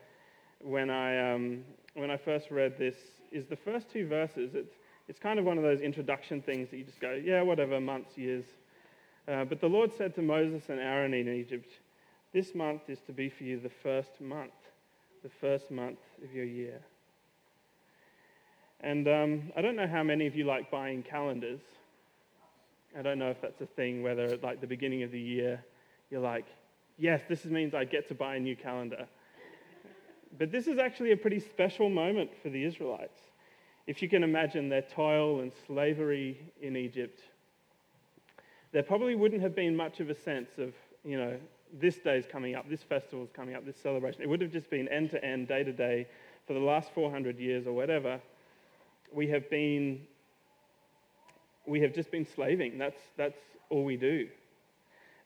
when 0.62 0.89
I, 0.89 1.34
um, 1.34 1.63
when 1.96 2.12
I 2.12 2.17
first 2.17 2.51
read 2.51 2.77
this 2.77 2.96
is 3.32 3.46
the 3.46 3.56
first 3.56 3.89
two 3.91 4.08
verses. 4.08 4.51
It's, 4.53 4.74
it's 5.08 5.20
kind 5.20 5.39
of 5.39 5.46
one 5.46 5.58
of 5.58 5.63
those 5.63 5.82
introduction 5.82 6.41
things 6.41 6.70
that 6.70 6.77
you 6.77 6.84
just 6.84 7.00
go, 7.00 7.13
yeah, 7.13 7.41
whatever, 7.41 7.79
months, 7.79 8.17
years. 8.17 8.46
Uh, 9.27 9.46
but 9.46 9.60
the 9.60 9.67
Lord 9.67 9.91
said 9.98 10.15
to 10.15 10.22
Moses 10.22 10.63
and 10.70 10.79
Aaron 10.79 11.13
in 11.13 11.27
Egypt, 11.27 11.70
This 12.34 12.54
month 12.54 12.82
is 12.90 13.00
to 13.08 13.14
be 13.14 13.30
for 13.30 13.44
you 13.44 13.60
the 13.60 13.70
first 13.70 14.20
month, 14.20 14.52
the 15.24 15.30
first 15.30 15.72
month 15.72 16.00
of 16.24 16.34
your 16.34 16.46
year. 16.46 16.80
And 18.82 19.08
um, 19.08 19.52
I 19.56 19.62
don't 19.62 19.76
know 19.76 19.88
how 19.88 20.04
many 20.04 20.28
of 20.28 20.36
you 20.36 20.44
like 20.44 20.70
buying 20.70 21.04
calendars. 21.04 21.62
I 22.98 23.02
don't 23.02 23.18
know 23.18 23.30
if 23.30 23.42
that's 23.42 23.62
a 23.62 23.66
thing, 23.66 24.04
whether 24.04 24.26
at 24.26 24.44
like 24.44 24.62
the 24.62 24.68
beginning 24.68 25.04
of 25.04 25.12
the 25.12 25.20
year, 25.20 25.64
you're 26.10 26.22
like, 26.22 26.46
yes, 26.98 27.22
this 27.28 27.46
means 27.46 27.74
I 27.74 27.86
get 27.86 28.08
to 28.10 28.16
buy 28.16 28.36
a 28.36 28.40
new 28.40 28.56
calendar. 28.56 29.08
But 30.38 30.52
this 30.52 30.68
is 30.68 30.78
actually 30.78 31.14
a 31.14 31.18
pretty 31.18 31.40
special 31.40 31.90
moment 31.90 32.32
for 32.44 32.50
the 32.50 32.64
Israelites. 32.64 33.22
If 33.88 34.02
you 34.02 34.10
can 34.10 34.24
imagine 34.24 34.70
their 34.70 34.82
toil 34.82 35.40
and 35.40 35.52
slavery 35.66 36.52
in 36.62 36.76
Egypt, 36.76 37.22
there 38.74 38.84
probably 38.84 39.16
wouldn't 39.16 39.42
have 39.42 39.56
been 39.56 39.76
much 39.76 40.02
of 40.02 40.10
a 40.10 40.16
sense 40.16 40.50
of, 40.58 40.74
you 41.06 41.18
know, 41.18 41.38
this 41.74 41.98
day 41.98 42.18
is 42.18 42.26
coming 42.26 42.56
up, 42.56 42.70
this 42.70 42.84
festival 42.84 43.24
is 43.24 43.32
coming 43.32 43.56
up, 43.56 43.66
this 43.66 43.78
celebration. 43.78 44.22
It 44.22 44.30
would 44.30 44.42
have 44.42 44.52
just 44.52 44.70
been 44.70 44.88
end 44.88 45.12
to 45.12 45.24
end, 45.24 45.48
day 45.48 45.64
to 45.64 45.74
day, 45.74 46.08
for 46.46 46.54
the 46.54 46.60
last 46.60 46.92
400 46.94 47.38
years 47.40 47.68
or 47.68 47.74
whatever. 47.74 48.20
We 49.14 49.28
have 49.30 49.50
been, 49.50 50.02
we 51.66 51.82
have 51.82 51.94
just 51.94 52.12
been 52.12 52.26
slaving. 52.26 52.78
That's, 52.78 53.00
that's 53.18 53.40
all 53.70 53.84
we 53.84 53.98
do. 53.98 54.28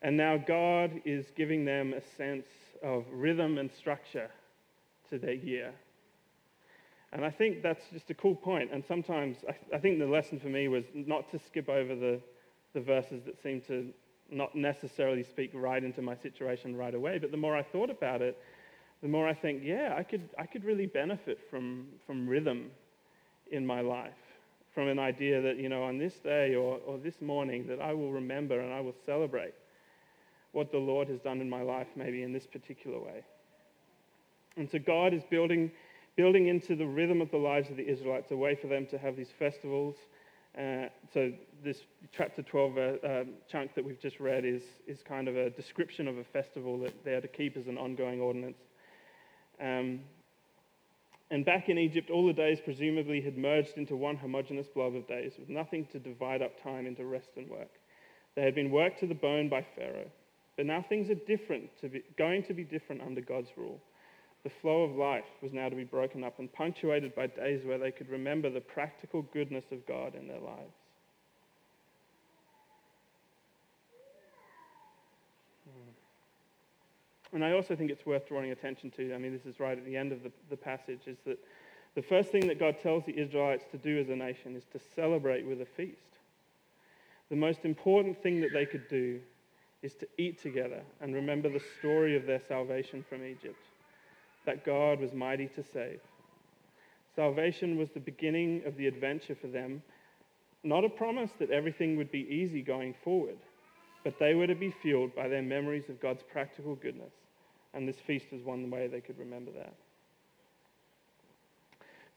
And 0.02 0.18
now 0.18 0.38
God 0.38 1.02
is 1.06 1.26
giving 1.36 1.66
them 1.66 1.94
a 1.94 2.02
sense 2.18 2.48
of 2.82 3.06
rhythm 3.12 3.58
and 3.58 3.72
structure 3.72 4.30
to 5.10 5.20
their 5.20 5.34
year. 5.34 5.74
And 7.14 7.26
I 7.26 7.30
think 7.30 7.62
that's 7.62 7.84
just 7.92 8.10
a 8.10 8.14
cool 8.14 8.36
point. 8.36 8.72
And 8.72 8.84
sometimes 8.88 9.38
I, 9.48 9.76
I, 9.76 9.80
think 9.80 10.00
the 10.00 10.08
lesson 10.08 10.40
for 10.40 10.48
me 10.48 10.70
was 10.70 10.86
not 10.94 11.30
to 11.32 11.40
skip 11.40 11.68
over 11.68 11.94
the, 11.94 12.22
the 12.74 12.80
verses 12.80 13.24
that 13.26 13.42
seem 13.44 13.62
to 13.68 13.90
not 14.32 14.56
necessarily 14.56 15.24
speak 15.24 15.52
right 15.54 15.84
into 15.84 16.02
my 16.02 16.16
situation 16.16 16.76
right 16.76 16.96
away. 16.96 17.18
But 17.20 17.32
the 17.32 17.38
more 17.38 17.56
I 17.56 17.64
thought 17.64 17.90
about 17.90 18.22
it, 18.22 18.38
the 19.02 19.08
more 19.08 19.28
I 19.28 19.34
think, 19.34 19.62
yeah, 19.64 19.96
I 19.98 20.04
could, 20.04 20.30
I 20.38 20.46
could 20.46 20.64
really 20.64 20.86
benefit 20.86 21.40
from, 21.50 21.88
from 22.06 22.28
rhythm 22.28 22.72
in 23.52 23.66
my 23.66 23.82
life, 23.82 24.14
from 24.74 24.88
an 24.88 25.00
idea 25.00 25.42
that, 25.42 25.58
you 25.58 25.70
know, 25.70 25.84
on 25.84 25.98
this 25.98 26.14
day 26.24 26.56
or, 26.56 26.80
or 26.86 26.98
this 26.98 27.20
morning, 27.22 27.68
that 27.68 27.82
I 27.82 27.94
will 27.94 28.12
remember 28.12 28.60
and 28.60 28.74
I 28.74 28.80
will 28.80 28.96
celebrate 29.06 29.54
what 30.52 30.72
the 30.72 30.78
Lord 30.78 31.08
has 31.10 31.20
done 31.20 31.42
in 31.42 31.50
my 31.50 31.62
life, 31.62 31.88
maybe 31.96 32.24
in 32.24 32.32
this 32.32 32.46
particular 32.46 33.00
way. 33.00 33.24
And 34.58 34.70
so 34.70 34.80
God 34.80 35.14
is 35.14 35.24
building 35.30 35.72
building 36.18 36.48
into 36.48 36.76
the 36.76 36.86
rhythm 36.86 37.22
of 37.22 37.32
the 37.32 37.38
lives 37.38 37.70
of 37.70 37.78
the 37.78 37.88
Israelites, 37.88 38.32
a 38.32 38.36
way 38.36 38.54
for 38.56 38.68
them 38.68 38.86
to 38.88 38.98
have 38.98 39.16
these 39.16 39.32
festivals. 39.40 39.96
Uh, 40.58 40.88
so 41.14 41.32
this 41.64 41.78
chapter 42.12 42.42
12 42.42 42.78
uh, 42.78 42.82
um, 43.08 43.28
chunk 43.50 43.74
that 43.76 43.86
we've 43.86 44.00
just 44.02 44.20
read 44.20 44.44
is, 44.44 44.64
is 44.88 45.00
kind 45.08 45.28
of 45.28 45.38
a 45.38 45.50
description 45.50 46.08
of 46.08 46.18
a 46.18 46.24
festival 46.26 46.78
that 46.80 46.94
they 47.06 47.14
are 47.14 47.22
to 47.22 47.28
keep 47.28 47.56
as 47.56 47.68
an 47.68 47.78
ongoing 47.78 48.20
ordinance. 48.20 48.58
Um, 49.62 50.02
and 51.30 51.46
back 51.46 51.70
in 51.70 51.78
Egypt, 51.78 52.10
all 52.10 52.28
the 52.28 52.34
days 52.34 52.60
presumably 52.64 53.22
had 53.22 53.38
merged 53.38 53.78
into 53.78 53.96
one 53.96 54.18
homogeneous 54.18 54.68
blob 54.68 54.96
of 54.96 55.08
days, 55.08 55.32
with 55.40 55.48
nothing 55.48 55.88
to 55.94 56.00
divide 56.00 56.42
up 56.42 56.62
time 56.62 56.86
into 56.86 57.06
rest 57.06 57.30
and 57.38 57.50
work. 57.50 57.70
They 58.36 58.42
had 58.42 58.54
been 58.54 58.72
worked 58.72 59.00
to 59.00 59.08
the 59.08 59.16
bone 59.16 59.48
by 59.48 59.66
Pharaoh. 59.76 60.12
But 60.58 60.66
now 60.66 60.84
things 60.88 61.10
are 61.10 61.16
different, 61.16 61.70
to 61.80 61.88
be, 61.88 62.04
going 62.18 62.44
to 62.44 62.54
be 62.54 62.66
different 62.66 63.02
under 63.02 63.22
God's 63.22 63.50
rule. 63.56 63.80
The 64.44 64.50
flow 64.50 64.84
of 64.84 64.96
life 64.96 65.26
was 65.42 65.54
now 65.54 65.70
to 65.70 65.76
be 65.76 65.84
broken 65.84 66.24
up 66.24 66.40
and 66.40 66.52
punctuated 66.52 67.14
by 67.14 67.28
days 67.28 67.64
where 67.64 67.78
they 67.78 67.92
could 67.92 68.10
remember 68.10 68.50
the 68.50 68.62
practical 68.62 69.22
goodness 69.22 69.66
of 69.72 69.86
God 69.86 70.16
in 70.16 70.28
their 70.28 70.40
lives. 70.40 70.74
Hmm. 75.66 77.36
And 77.36 77.46
I 77.46 77.52
also 77.52 77.76
think 77.76 77.92
it's 77.92 78.06
worth 78.06 78.28
drawing 78.28 78.50
attention 78.50 78.90
to, 78.92 79.14
I 79.14 79.20
mean, 79.20 79.32
this 79.32 79.46
is 79.46 79.60
right 79.60 79.78
at 79.78 79.86
the 79.86 79.96
end 79.96 80.12
of 80.12 80.24
the, 80.24 80.32
the 80.50 80.58
passage, 80.58 81.02
is 81.06 81.18
that 81.28 81.38
the 81.94 82.02
first 82.02 82.32
thing 82.32 82.48
that 82.48 82.60
God 82.60 82.78
tells 82.82 83.06
the 83.06 83.18
Israelites 83.20 83.66
to 83.72 83.78
do 83.78 84.00
as 84.00 84.10
a 84.10 84.16
nation 84.16 84.56
is 84.56 84.66
to 84.74 84.80
celebrate 84.96 85.46
with 85.46 85.62
a 85.62 85.66
feast. 85.66 86.18
The 87.30 87.36
most 87.36 87.64
important 87.64 88.22
thing 88.24 88.42
that 88.42 88.54
they 88.54 88.66
could 88.66 88.88
do 88.88 89.20
is 89.84 89.94
to 89.96 90.08
eat 90.18 90.42
together 90.42 90.82
and 91.00 91.14
remember 91.14 91.50
the 91.50 91.62
story 91.80 92.16
of 92.16 92.26
their 92.26 92.40
salvation 92.40 93.06
from 93.08 93.24
Egypt 93.24 93.58
that 94.46 94.66
God 94.66 95.00
was 95.00 95.14
mighty 95.14 95.48
to 95.56 95.64
save. 95.74 96.00
Salvation 97.16 97.78
was 97.78 97.90
the 97.94 98.00
beginning 98.00 98.64
of 98.66 98.78
the 98.78 98.88
adventure 98.88 99.36
for 99.40 99.48
them, 99.48 99.82
not 100.64 100.86
a 100.86 100.90
promise 100.90 101.32
that 101.40 101.52
everything 101.52 101.98
would 101.98 102.12
be 102.12 102.28
easy 102.30 102.62
going 102.62 102.96
forward, 103.04 103.38
but 104.04 104.18
they 104.20 104.34
were 104.34 104.48
to 104.48 104.56
be 104.56 104.74
fueled 104.82 105.16
by 105.16 105.28
their 105.28 105.42
memories 105.42 105.90
of 105.90 106.02
God's 106.02 106.24
practical 106.32 106.76
goodness. 106.76 107.14
And 107.74 107.88
this 107.88 107.98
feast 108.06 108.26
was 108.32 108.42
one 108.44 108.70
way 108.70 108.88
they 108.88 109.02
could 109.02 109.18
remember 109.18 109.52
that. 109.52 109.74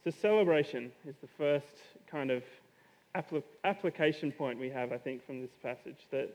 So, 0.02 0.10
celebration 0.10 0.92
is 1.06 1.14
the 1.22 1.28
first 1.38 1.66
kind 2.10 2.30
of 2.30 2.42
application 3.64 4.32
point 4.32 4.58
we 4.58 4.68
have, 4.68 4.92
I 4.92 4.98
think, 4.98 5.24
from 5.24 5.40
this 5.40 5.52
passage 5.62 6.06
that 6.10 6.30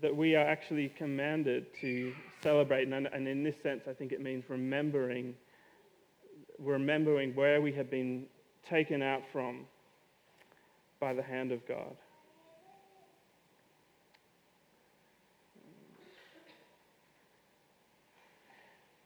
that 0.00 0.16
we 0.16 0.34
are 0.34 0.46
actually 0.46 0.88
commanded 0.96 1.66
to 1.80 2.14
celebrate. 2.42 2.88
And, 2.88 3.06
and 3.06 3.28
in 3.28 3.42
this 3.42 3.54
sense, 3.62 3.82
I 3.88 3.92
think 3.92 4.12
it 4.12 4.20
means 4.20 4.44
remembering, 4.48 5.34
remembering 6.58 7.34
where 7.34 7.60
we 7.60 7.72
have 7.72 7.90
been 7.90 8.26
taken 8.68 9.02
out 9.02 9.22
from 9.32 9.66
by 11.00 11.12
the 11.12 11.22
hand 11.22 11.52
of 11.52 11.66
God. 11.66 11.96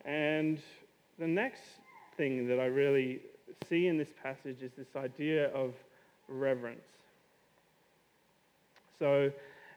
And 0.05 0.61
the 1.19 1.27
next 1.27 1.63
thing 2.17 2.47
that 2.47 2.61
I 2.61 2.67
really 2.67 3.21
see 3.69 3.89
in 3.89 3.99
this 3.99 4.11
passage 4.23 4.63
is 4.63 4.71
this 4.77 4.95
idea 4.95 5.49
of 5.49 5.75
reverence. 6.29 6.81
So, 8.99 9.33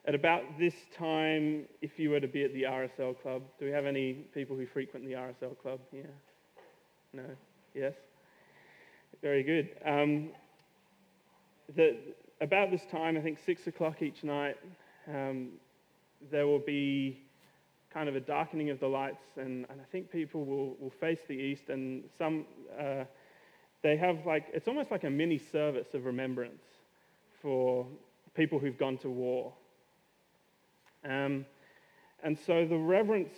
at 0.06 0.14
about 0.14 0.42
this 0.58 0.74
time, 0.96 1.66
if 1.82 1.98
you 1.98 2.10
were 2.10 2.20
to 2.20 2.28
be 2.28 2.44
at 2.44 2.52
the 2.54 2.62
RSL 2.62 3.20
club, 3.20 3.42
do 3.58 3.66
we 3.66 3.70
have 3.70 3.84
any 3.84 4.14
people 4.34 4.56
who 4.56 4.66
frequent 4.66 5.04
the 5.06 5.12
RSL 5.12 5.58
club 5.60 5.80
here? 5.90 6.10
No? 7.12 7.24
Yes? 7.74 7.94
Very 9.20 9.42
good. 9.42 9.70
Um, 9.84 10.30
the, 11.76 11.96
about 12.40 12.70
this 12.70 12.82
time, 12.90 13.18
I 13.18 13.20
think 13.20 13.38
six 13.44 13.66
o'clock 13.66 14.00
each 14.00 14.24
night, 14.24 14.56
um, 15.06 15.50
there 16.30 16.46
will 16.46 16.58
be 16.58 17.20
kind 17.92 18.08
of 18.08 18.16
a 18.16 18.20
darkening 18.20 18.70
of 18.70 18.80
the 18.80 18.86
lights, 18.86 19.24
and, 19.36 19.66
and 19.68 19.80
I 19.80 19.84
think 19.92 20.10
people 20.10 20.44
will, 20.44 20.76
will 20.80 20.92
face 21.00 21.18
the 21.28 21.34
east, 21.34 21.64
and 21.68 22.04
some, 22.16 22.46
uh, 22.80 23.04
they 23.82 23.96
have 23.96 24.24
like, 24.24 24.46
it's 24.52 24.68
almost 24.68 24.90
like 24.90 25.04
a 25.04 25.10
mini 25.10 25.38
service 25.38 25.88
of 25.92 26.06
remembrance 26.06 26.62
for 27.42 27.86
people 28.34 28.58
who've 28.58 28.78
gone 28.78 28.96
to 28.98 29.10
war. 29.10 29.52
Um, 31.04 31.46
and 32.22 32.38
so 32.38 32.66
the 32.66 32.76
reverence 32.76 33.32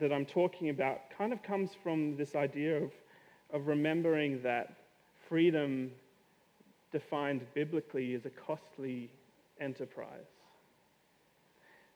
that 0.00 0.12
I'm 0.12 0.24
talking 0.24 0.70
about 0.70 1.10
kind 1.16 1.32
of 1.32 1.42
comes 1.42 1.70
from 1.82 2.16
this 2.16 2.34
idea 2.34 2.76
of, 2.82 2.92
of 3.52 3.66
remembering 3.66 4.42
that 4.42 4.74
freedom 5.28 5.90
defined 6.90 7.42
biblically 7.54 8.14
is 8.14 8.24
a 8.24 8.30
costly 8.30 9.10
enterprise. 9.60 10.30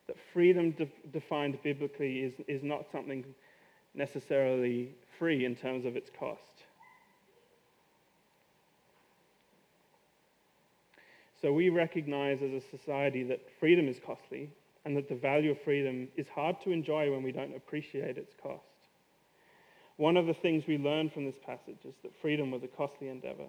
That 0.06 0.16
freedom 0.32 0.72
de- 0.72 0.88
defined 1.12 1.58
biblically 1.62 2.20
is, 2.20 2.34
is 2.46 2.62
not 2.62 2.86
something 2.92 3.24
necessarily 3.94 4.94
free 5.18 5.44
in 5.44 5.56
terms 5.56 5.84
of 5.84 5.96
its 5.96 6.10
cost. 6.18 6.42
So 11.40 11.52
we 11.52 11.70
recognize 11.70 12.38
as 12.42 12.52
a 12.52 12.60
society 12.76 13.22
that 13.24 13.40
freedom 13.58 13.88
is 13.88 13.96
costly 14.04 14.50
and 14.86 14.96
that 14.96 15.08
the 15.08 15.16
value 15.16 15.50
of 15.50 15.60
freedom 15.62 16.06
is 16.16 16.28
hard 16.28 16.60
to 16.62 16.70
enjoy 16.70 17.10
when 17.10 17.24
we 17.24 17.32
don't 17.32 17.56
appreciate 17.56 18.16
its 18.16 18.32
cost. 18.40 18.62
One 19.96 20.16
of 20.16 20.26
the 20.26 20.34
things 20.34 20.62
we 20.68 20.78
learn 20.78 21.10
from 21.10 21.24
this 21.24 21.34
passage 21.44 21.80
is 21.84 21.94
that 22.04 22.12
freedom 22.22 22.52
was 22.52 22.62
a 22.62 22.68
costly 22.68 23.08
endeavor. 23.08 23.48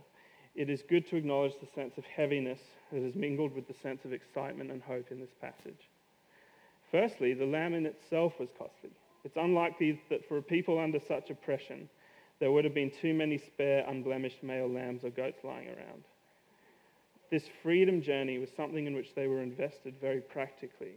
It 0.56 0.68
is 0.68 0.82
good 0.82 1.08
to 1.10 1.16
acknowledge 1.16 1.54
the 1.62 1.68
sense 1.76 1.96
of 2.00 2.06
heaviness 2.06 2.60
that 2.92 3.04
is 3.04 3.14
mingled 3.14 3.54
with 3.54 3.68
the 3.68 3.76
sense 3.76 4.04
of 4.04 4.14
excitement 4.14 4.72
and 4.72 4.82
hope 4.82 5.12
in 5.12 5.20
this 5.20 5.36
passage. 5.40 5.88
Firstly, 6.90 7.36
the 7.36 7.46
lamb 7.46 7.76
in 7.76 7.86
itself 7.86 8.34
was 8.40 8.50
costly. 8.58 8.90
It's 9.24 9.38
unlikely 9.38 10.02
that 10.10 10.28
for 10.28 10.38
a 10.38 10.42
people 10.42 10.80
under 10.80 11.00
such 11.00 11.30
oppression, 11.30 11.88
there 12.40 12.52
would 12.52 12.66
have 12.66 12.74
been 12.74 12.90
too 12.90 13.14
many 13.14 13.38
spare, 13.38 13.86
unblemished 13.88 14.42
male 14.42 14.68
lambs 14.70 15.04
or 15.04 15.12
goats 15.12 15.44
lying 15.44 15.68
around. 15.68 16.04
This 17.30 17.44
freedom 17.62 18.02
journey 18.02 18.40
was 18.40 18.50
something 18.58 18.88
in 18.88 18.96
which 18.96 19.14
they 19.14 19.28
were 19.28 19.44
invested 19.44 19.94
very 20.02 20.22
practically. 20.22 20.96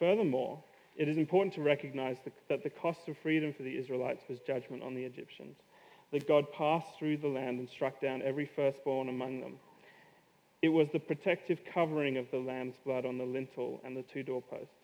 Furthermore, 0.00 0.58
it 0.96 1.08
is 1.08 1.18
important 1.18 1.54
to 1.54 1.62
recognize 1.62 2.16
that 2.48 2.64
the 2.64 2.70
cost 2.70 3.06
of 3.06 3.16
freedom 3.18 3.52
for 3.52 3.62
the 3.62 3.78
Israelites 3.78 4.24
was 4.28 4.40
judgment 4.40 4.82
on 4.82 4.94
the 4.94 5.04
Egyptians, 5.04 5.58
that 6.10 6.26
God 6.26 6.50
passed 6.52 6.98
through 6.98 7.18
the 7.18 7.28
land 7.28 7.60
and 7.60 7.68
struck 7.68 8.00
down 8.00 8.22
every 8.22 8.50
firstborn 8.56 9.08
among 9.08 9.40
them. 9.40 9.58
It 10.62 10.70
was 10.70 10.88
the 10.92 10.98
protective 10.98 11.60
covering 11.72 12.16
of 12.16 12.30
the 12.30 12.38
lamb's 12.38 12.74
blood 12.84 13.06
on 13.06 13.18
the 13.18 13.24
lintel 13.24 13.80
and 13.84 13.96
the 13.96 14.02
two 14.02 14.22
doorposts 14.22 14.74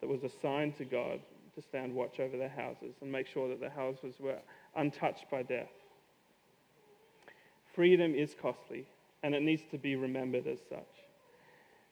that 0.00 0.08
was 0.08 0.22
assigned 0.24 0.76
to 0.76 0.84
God 0.84 1.20
to 1.54 1.62
stand 1.62 1.94
watch 1.94 2.18
over 2.18 2.36
their 2.36 2.48
houses 2.48 2.94
and 3.00 3.12
make 3.12 3.26
sure 3.26 3.48
that 3.48 3.60
their 3.60 3.70
houses 3.70 4.14
were 4.18 4.38
untouched 4.76 5.30
by 5.30 5.42
death. 5.42 5.70
Freedom 7.74 8.14
is 8.14 8.34
costly, 8.40 8.86
and 9.22 9.34
it 9.34 9.42
needs 9.42 9.62
to 9.70 9.78
be 9.78 9.96
remembered 9.96 10.46
as 10.46 10.58
such. 10.68 11.04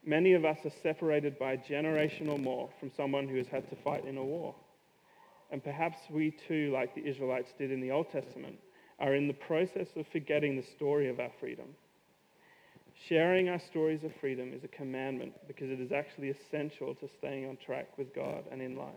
Many 0.05 0.33
of 0.33 0.45
us 0.45 0.59
are 0.65 0.73
separated 0.83 1.39
by 1.39 1.53
a 1.53 1.57
generation 1.57 2.29
or 2.29 2.39
more 2.39 2.69
from 2.81 2.91
someone 2.97 3.29
who 3.29 3.37
has 3.37 3.47
had 3.47 3.69
to 3.71 3.77
fight 3.77 4.05
in 4.05 4.17
a 4.19 4.25
war. 4.25 4.55
And 5.51 5.63
perhaps 5.63 5.99
we 6.11 6.35
too, 6.49 6.73
like 6.73 6.95
the 6.95 7.07
Israelites 7.07 7.51
did 7.59 7.71
in 7.71 7.81
the 7.81 7.91
Old 7.91 8.11
Testament, 8.11 8.59
are 8.99 9.15
in 9.15 9.29
the 9.29 9.35
process 9.35 9.89
of 9.97 10.07
forgetting 10.11 10.57
the 10.57 10.65
story 10.77 11.09
of 11.09 11.21
our 11.21 11.31
freedom. 11.39 11.67
Sharing 13.09 13.49
our 13.49 13.59
stories 13.59 14.03
of 14.05 14.13
freedom 14.21 14.53
is 14.53 14.65
a 14.65 14.69
commandment 14.69 15.35
because 15.47 15.71
it 15.71 15.81
is 15.81 15.93
actually 15.93 16.31
essential 16.31 16.95
to 16.97 17.09
staying 17.19 17.49
on 17.49 17.57
track 17.65 17.99
with 17.99 18.15
God 18.15 18.45
and 18.51 18.63
in 18.63 18.77
life. 18.77 18.95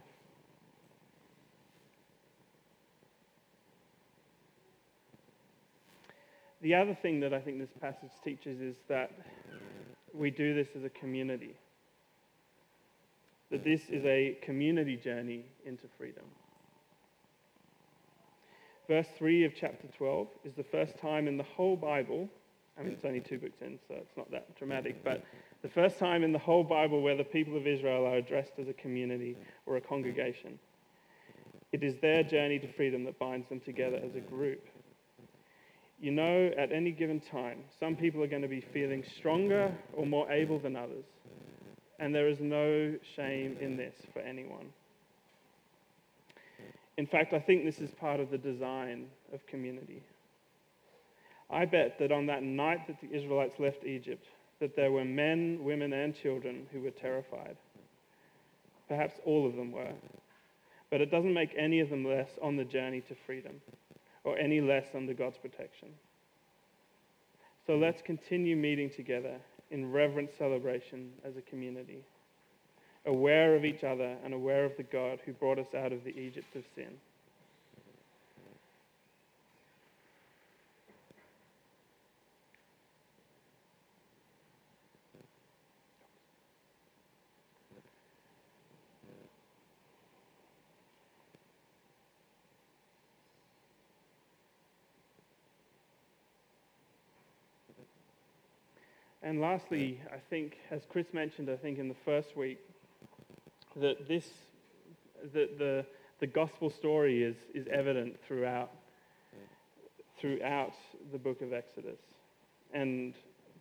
The 6.61 6.73
other 6.73 6.97
thing 7.01 7.19
that 7.19 7.33
I 7.33 7.41
think 7.41 7.59
this 7.59 7.69
passage 7.79 8.11
teaches 8.23 8.59
is 8.59 8.75
that 8.87 9.11
we 10.15 10.31
do 10.31 10.53
this 10.53 10.69
as 10.75 10.83
a 10.83 10.89
community. 10.89 11.55
That 13.51 13.63
this 13.63 13.89
is 13.89 14.03
a 14.05 14.37
community 14.41 14.97
journey 14.97 15.45
into 15.65 15.87
freedom. 15.97 16.23
Verse 18.87 19.07
3 19.17 19.45
of 19.45 19.53
chapter 19.55 19.87
12 19.97 20.27
is 20.43 20.53
the 20.53 20.63
first 20.63 20.97
time 20.97 21.27
in 21.27 21.37
the 21.37 21.43
whole 21.43 21.75
Bible, 21.75 22.29
I 22.77 22.83
mean, 22.83 22.93
it's 22.93 23.05
only 23.05 23.21
two 23.21 23.39
books 23.39 23.61
in, 23.61 23.79
so 23.87 23.95
it's 23.95 24.15
not 24.17 24.29
that 24.31 24.55
dramatic, 24.57 25.03
but 25.03 25.23
the 25.61 25.69
first 25.69 25.97
time 25.97 26.23
in 26.23 26.31
the 26.31 26.39
whole 26.39 26.63
Bible 26.63 27.01
where 27.01 27.15
the 27.15 27.23
people 27.23 27.57
of 27.57 27.65
Israel 27.65 28.05
are 28.05 28.17
addressed 28.17 28.53
as 28.59 28.67
a 28.67 28.73
community 28.73 29.35
or 29.65 29.77
a 29.77 29.81
congregation. 29.81 30.59
It 31.71 31.83
is 31.83 31.95
their 32.01 32.21
journey 32.21 32.59
to 32.59 32.67
freedom 32.67 33.03
that 33.05 33.17
binds 33.17 33.49
them 33.49 33.59
together 33.59 33.99
as 34.03 34.15
a 34.15 34.19
group 34.19 34.67
you 35.99 36.11
know 36.11 36.51
at 36.57 36.71
any 36.71 36.91
given 36.91 37.19
time, 37.19 37.63
some 37.79 37.95
people 37.95 38.21
are 38.23 38.27
going 38.27 38.41
to 38.41 38.47
be 38.47 38.61
feeling 38.61 39.03
stronger 39.17 39.73
or 39.93 40.05
more 40.05 40.29
able 40.31 40.59
than 40.59 40.75
others. 40.75 41.05
And 41.99 42.13
there 42.13 42.27
is 42.27 42.39
no 42.41 42.95
shame 43.15 43.57
in 43.61 43.77
this 43.77 43.95
for 44.13 44.19
anyone. 44.19 44.67
In 46.97 47.05
fact, 47.05 47.33
I 47.33 47.39
think 47.39 47.63
this 47.63 47.79
is 47.79 47.91
part 47.91 48.19
of 48.19 48.29
the 48.29 48.37
design 48.37 49.07
of 49.33 49.45
community. 49.47 50.01
I 51.49 51.65
bet 51.65 51.99
that 51.99 52.11
on 52.11 52.25
that 52.27 52.43
night 52.43 52.87
that 52.87 52.99
the 53.01 53.15
Israelites 53.15 53.59
left 53.59 53.85
Egypt, 53.85 54.25
that 54.59 54.75
there 54.75 54.91
were 54.91 55.05
men, 55.05 55.59
women, 55.63 55.93
and 55.93 56.15
children 56.15 56.67
who 56.71 56.81
were 56.81 56.91
terrified. 56.91 57.57
Perhaps 58.87 59.19
all 59.25 59.45
of 59.45 59.55
them 59.55 59.71
were. 59.71 59.93
But 60.89 61.01
it 61.01 61.11
doesn't 61.11 61.33
make 61.33 61.53
any 61.57 61.79
of 61.79 61.89
them 61.89 62.05
less 62.05 62.29
on 62.41 62.55
the 62.55 62.63
journey 62.63 63.01
to 63.01 63.15
freedom 63.25 63.61
or 64.25 64.37
any 64.37 64.59
less 64.59 64.87
under 64.93 65.13
God's 65.13 65.37
protection. 65.37 65.87
So 67.65 67.77
let's 67.77 68.01
continue 68.01 68.55
meeting 68.55 68.89
together 68.89 69.37
in 69.71 69.91
reverent 69.91 70.31
celebration 70.37 71.11
as 71.23 71.37
a 71.37 71.41
community, 71.41 72.03
aware 73.05 73.55
of 73.55 73.63
each 73.63 73.83
other 73.83 74.17
and 74.23 74.33
aware 74.33 74.65
of 74.65 74.75
the 74.77 74.83
God 74.83 75.19
who 75.25 75.33
brought 75.33 75.59
us 75.59 75.73
out 75.75 75.93
of 75.93 76.03
the 76.03 76.17
Egypt 76.17 76.55
of 76.55 76.63
sin. 76.75 76.97
And 99.25 99.41
lastly, 99.41 99.99
I 100.13 100.17
think, 100.29 100.57
as 100.69 100.83
Chris 100.87 101.07
mentioned, 101.11 101.49
I 101.49 101.55
think 101.55 101.79
in 101.79 101.87
the 101.87 101.95
first 102.05 102.37
week, 102.37 102.59
that 103.75 104.07
this, 104.07 104.29
that 105.33 105.57
the, 105.57 105.83
the 106.19 106.27
gospel 106.27 106.69
story 106.69 107.23
is, 107.23 107.35
is 107.55 107.65
evident 107.71 108.17
throughout, 108.27 108.69
throughout 110.21 110.73
the 111.11 111.17
book 111.17 111.41
of 111.41 111.53
Exodus 111.53 111.97
and 112.71 113.15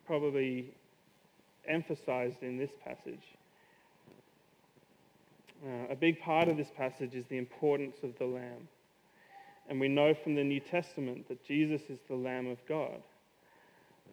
probably 0.05 0.67
emphasized 1.67 2.43
in 2.43 2.59
this 2.59 2.71
passage. 2.83 3.23
Uh, 5.65 5.91
a 5.91 5.95
big 5.95 6.21
part 6.21 6.47
of 6.47 6.57
this 6.57 6.69
passage 6.77 7.15
is 7.15 7.25
the 7.25 7.39
importance 7.39 7.95
of 8.03 8.15
the 8.19 8.25
Lamb. 8.25 8.67
And 9.67 9.79
we 9.79 9.87
know 9.87 10.13
from 10.13 10.35
the 10.35 10.43
New 10.43 10.59
Testament 10.59 11.27
that 11.27 11.43
Jesus 11.43 11.81
is 11.89 11.97
the 12.07 12.15
Lamb 12.15 12.45
of 12.45 12.63
God 12.67 13.01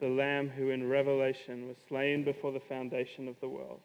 the 0.03 0.09
Lamb 0.09 0.49
who 0.49 0.71
in 0.71 0.89
Revelation 0.89 1.69
was 1.69 1.77
slain 1.89 2.25
before 2.25 2.51
the 2.51 2.59
foundation 2.59 3.29
of 3.29 3.37
the 3.41 3.47
world. 3.47 3.79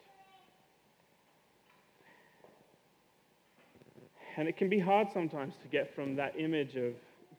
And 4.35 4.47
it 4.47 4.57
can 4.57 4.67
be 4.67 4.79
hard 4.79 5.09
sometimes 5.13 5.53
to 5.61 5.67
get 5.67 5.93
from 5.93 6.15
that 6.15 6.33
image 6.39 6.75
of 6.75 6.93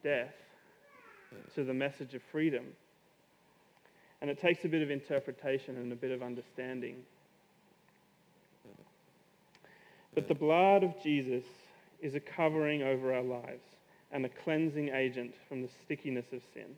death 0.04 0.32
to 1.56 1.64
the 1.64 1.74
message 1.74 2.14
of 2.14 2.22
freedom. 2.30 2.66
And 4.20 4.30
it 4.30 4.40
takes 4.40 4.64
a 4.64 4.68
bit 4.68 4.82
of 4.82 4.92
interpretation 4.92 5.76
and 5.76 5.92
a 5.92 5.96
bit 5.96 6.12
of 6.12 6.22
understanding. 6.22 6.98
But 10.14 10.28
the 10.28 10.36
blood 10.36 10.84
of 10.84 10.94
Jesus 11.02 11.44
is 12.00 12.14
a 12.14 12.20
covering 12.20 12.84
over 12.84 13.12
our 13.12 13.22
lives 13.22 13.64
and 14.12 14.24
a 14.24 14.28
cleansing 14.28 14.90
agent 14.90 15.34
from 15.48 15.62
the 15.62 15.68
stickiness 15.84 16.26
of 16.32 16.42
sin. 16.54 16.76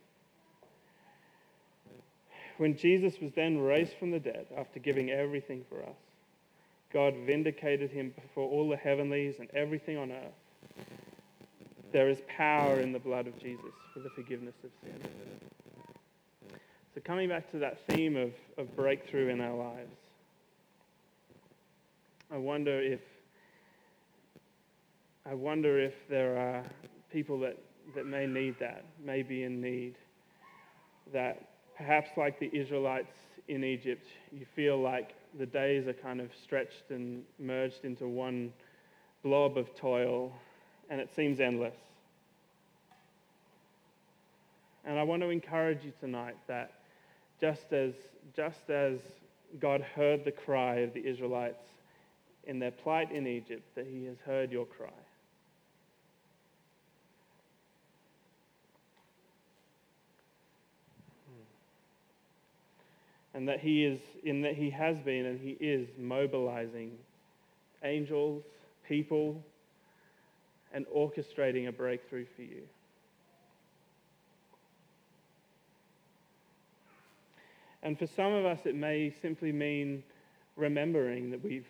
When 2.57 2.77
Jesus 2.77 3.19
was 3.21 3.31
then 3.33 3.59
raised 3.59 3.93
from 3.93 4.11
the 4.11 4.19
dead 4.19 4.47
after 4.57 4.79
giving 4.79 5.09
everything 5.09 5.65
for 5.69 5.81
us, 5.81 5.95
God 6.93 7.15
vindicated 7.25 7.91
him 7.91 8.13
before 8.21 8.49
all 8.49 8.69
the 8.69 8.77
heavenlies 8.77 9.35
and 9.39 9.49
everything 9.53 9.97
on 9.97 10.11
earth. 10.11 10.85
There 11.91 12.09
is 12.09 12.19
power 12.27 12.79
in 12.79 12.91
the 12.91 12.99
blood 12.99 13.27
of 13.27 13.37
Jesus 13.39 13.71
for 13.93 13.99
the 13.99 14.09
forgiveness 14.09 14.55
of 14.63 14.69
sin. 14.83 15.01
So, 16.93 17.01
coming 17.01 17.29
back 17.29 17.49
to 17.51 17.59
that 17.59 17.79
theme 17.87 18.17
of, 18.17 18.31
of 18.57 18.75
breakthrough 18.75 19.29
in 19.29 19.39
our 19.39 19.55
lives, 19.55 19.95
I 22.29 22.37
wonder 22.37 22.81
if 22.81 22.99
I 25.25 25.33
wonder 25.33 25.79
if 25.79 25.93
there 26.09 26.37
are 26.37 26.63
people 27.11 27.39
that, 27.39 27.57
that 27.95 28.05
may 28.05 28.25
need 28.25 28.55
that, 28.59 28.83
may 29.03 29.21
be 29.21 29.43
in 29.43 29.61
need. 29.61 29.95
That 31.13 31.50
perhaps 31.81 32.11
like 32.15 32.39
the 32.39 32.49
Israelites 32.53 33.15
in 33.47 33.63
Egypt, 33.63 34.05
you 34.31 34.45
feel 34.55 34.79
like 34.79 35.15
the 35.39 35.47
days 35.47 35.87
are 35.87 35.93
kind 35.93 36.21
of 36.21 36.29
stretched 36.43 36.91
and 36.91 37.23
merged 37.39 37.85
into 37.85 38.07
one 38.07 38.53
blob 39.23 39.57
of 39.57 39.75
toil, 39.75 40.31
and 40.91 41.01
it 41.01 41.09
seems 41.15 41.39
endless. 41.39 41.73
And 44.85 44.99
I 44.99 45.03
want 45.03 45.23
to 45.23 45.29
encourage 45.29 45.83
you 45.83 45.91
tonight 45.99 46.37
that 46.45 46.71
just 47.39 47.73
as, 47.73 47.93
just 48.35 48.69
as 48.69 48.99
God 49.59 49.81
heard 49.81 50.23
the 50.23 50.31
cry 50.31 50.81
of 50.81 50.93
the 50.93 51.03
Israelites 51.03 51.63
in 52.43 52.59
their 52.59 52.69
plight 52.69 53.11
in 53.11 53.25
Egypt, 53.25 53.63
that 53.73 53.87
He 53.87 54.05
has 54.05 54.17
heard 54.23 54.51
your 54.51 54.65
cry. 54.65 54.89
And 63.33 63.47
that 63.47 63.59
he 63.59 63.85
is 63.85 63.99
in 64.23 64.41
that 64.41 64.55
he 64.55 64.69
has 64.69 64.97
been 64.99 65.25
and 65.25 65.39
he 65.39 65.51
is 65.59 65.87
mobilizing 65.97 66.91
angels, 67.83 68.43
people, 68.87 69.41
and 70.73 70.85
orchestrating 70.87 71.67
a 71.67 71.71
breakthrough 71.71 72.25
for 72.35 72.41
you. 72.41 72.61
And 77.83 77.97
for 77.97 78.05
some 78.05 78.31
of 78.31 78.45
us, 78.45 78.59
it 78.65 78.75
may 78.75 79.13
simply 79.21 79.51
mean 79.51 80.03
remembering 80.55 81.31
that 81.31 81.43
we've 81.43 81.65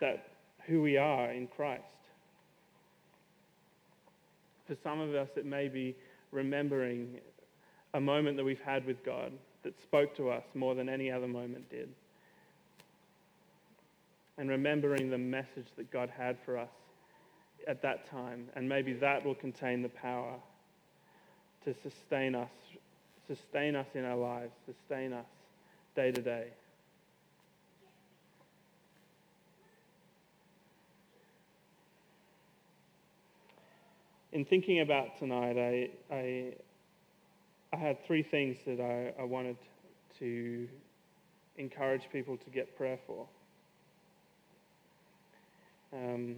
that 0.00 0.28
who 0.66 0.82
we 0.82 0.96
are 0.96 1.30
in 1.30 1.46
Christ. 1.46 1.82
For 4.66 4.76
some 4.82 5.00
of 5.00 5.14
us, 5.14 5.28
it 5.36 5.46
may 5.46 5.68
be 5.68 5.96
remembering 6.32 7.20
a 7.94 8.00
moment 8.00 8.36
that 8.36 8.44
we've 8.44 8.60
had 8.60 8.84
with 8.84 9.02
God 9.04 9.32
that 9.66 9.82
spoke 9.82 10.14
to 10.16 10.30
us 10.30 10.44
more 10.54 10.76
than 10.76 10.88
any 10.88 11.10
other 11.10 11.26
moment 11.26 11.68
did. 11.68 11.88
And 14.38 14.48
remembering 14.48 15.10
the 15.10 15.18
message 15.18 15.66
that 15.76 15.90
God 15.90 16.08
had 16.08 16.36
for 16.44 16.56
us 16.56 16.68
at 17.66 17.82
that 17.82 18.08
time. 18.08 18.46
And 18.54 18.68
maybe 18.68 18.92
that 18.92 19.24
will 19.24 19.34
contain 19.34 19.82
the 19.82 19.88
power 19.88 20.34
to 21.64 21.74
sustain 21.82 22.36
us, 22.36 22.50
sustain 23.26 23.74
us 23.74 23.88
in 23.94 24.04
our 24.04 24.16
lives, 24.16 24.52
sustain 24.66 25.12
us 25.12 25.26
day 25.96 26.12
to 26.12 26.22
day. 26.22 26.46
In 34.30 34.44
thinking 34.44 34.78
about 34.80 35.18
tonight, 35.18 35.58
I, 35.58 36.14
I, 36.14 36.52
I 37.76 37.78
had 37.78 38.06
three 38.06 38.22
things 38.22 38.56
that 38.66 38.80
I, 38.80 39.20
I 39.20 39.24
wanted 39.24 39.56
to 40.18 40.66
encourage 41.58 42.02
people 42.10 42.38
to 42.38 42.50
get 42.50 42.74
prayer 42.74 42.98
for. 43.06 43.26
Um, 45.92 46.36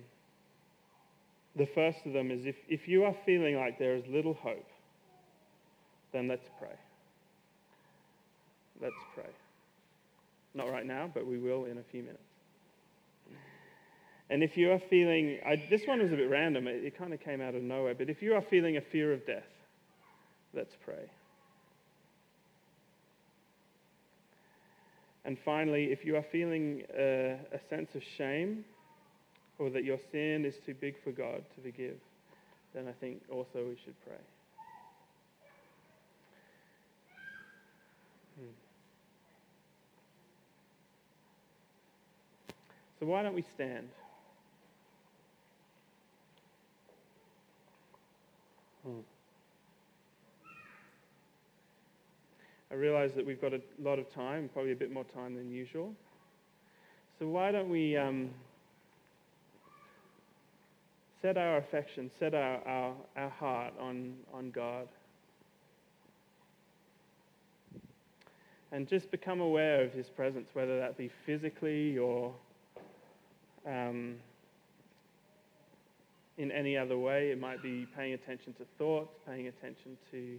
the 1.54 1.66
first 1.76 1.98
of 2.06 2.12
them 2.12 2.32
is 2.32 2.44
if, 2.44 2.56
if 2.68 2.88
you 2.88 3.04
are 3.04 3.14
feeling 3.24 3.56
like 3.56 3.78
there 3.78 3.94
is 3.94 4.02
little 4.08 4.34
hope, 4.34 4.66
then 6.12 6.26
let's 6.26 6.48
pray. 6.58 6.76
Let's 8.82 8.94
pray. 9.14 9.30
Not 10.54 10.70
right 10.70 10.86
now, 10.86 11.08
but 11.12 11.24
we 11.24 11.38
will 11.38 11.66
in 11.66 11.78
a 11.78 11.84
few 11.92 12.02
minutes. 12.02 12.22
And 14.28 14.42
if 14.42 14.56
you 14.56 14.72
are 14.72 14.80
feeling, 14.90 15.38
I, 15.46 15.62
this 15.70 15.82
one 15.86 16.02
was 16.02 16.12
a 16.12 16.16
bit 16.16 16.28
random, 16.28 16.66
it, 16.66 16.84
it 16.84 16.98
kind 16.98 17.14
of 17.14 17.20
came 17.20 17.40
out 17.40 17.54
of 17.54 17.62
nowhere, 17.62 17.94
but 17.94 18.10
if 18.10 18.22
you 18.22 18.34
are 18.34 18.42
feeling 18.42 18.76
a 18.76 18.80
fear 18.80 19.12
of 19.12 19.24
death, 19.24 19.44
let's 20.52 20.74
pray. 20.84 21.08
And 25.28 25.36
finally, 25.44 25.92
if 25.92 26.06
you 26.06 26.16
are 26.16 26.24
feeling 26.32 26.84
a, 26.96 27.36
a 27.52 27.60
sense 27.68 27.94
of 27.94 28.02
shame 28.16 28.64
or 29.58 29.68
that 29.68 29.84
your 29.84 29.98
sin 30.10 30.46
is 30.46 30.54
too 30.64 30.72
big 30.72 30.94
for 31.04 31.12
God 31.12 31.42
to 31.54 31.60
forgive, 31.60 31.96
then 32.72 32.88
I 32.88 32.92
think 32.92 33.20
also 33.30 33.56
we 33.56 33.76
should 33.84 33.94
pray. 34.06 34.16
Hmm. 38.40 38.46
So, 42.98 43.04
why 43.04 43.22
don't 43.22 43.34
we 43.34 43.44
stand? 43.54 43.86
Hmm. 48.82 49.00
I 52.70 52.74
realize 52.74 53.12
that 53.14 53.24
we've 53.24 53.40
got 53.40 53.54
a 53.54 53.60
lot 53.82 53.98
of 53.98 54.12
time, 54.12 54.50
probably 54.52 54.72
a 54.72 54.76
bit 54.76 54.92
more 54.92 55.04
time 55.04 55.34
than 55.34 55.50
usual. 55.50 55.94
So 57.18 57.26
why 57.26 57.50
don't 57.50 57.70
we 57.70 57.96
um, 57.96 58.30
set 61.22 61.38
our 61.38 61.56
affection, 61.56 62.10
set 62.18 62.34
our, 62.34 62.58
our, 62.66 62.94
our 63.16 63.30
heart 63.30 63.72
on, 63.80 64.14
on 64.34 64.50
God? 64.50 64.86
And 68.70 68.86
just 68.86 69.10
become 69.10 69.40
aware 69.40 69.82
of 69.82 69.92
his 69.92 70.08
presence, 70.10 70.50
whether 70.52 70.78
that 70.78 70.98
be 70.98 71.10
physically 71.24 71.96
or 71.96 72.34
um, 73.66 74.16
in 76.36 76.52
any 76.52 76.76
other 76.76 76.98
way. 76.98 77.30
It 77.30 77.40
might 77.40 77.62
be 77.62 77.86
paying 77.96 78.12
attention 78.12 78.52
to 78.54 78.66
thoughts, 78.76 79.16
paying 79.26 79.48
attention 79.48 79.96
to 80.10 80.38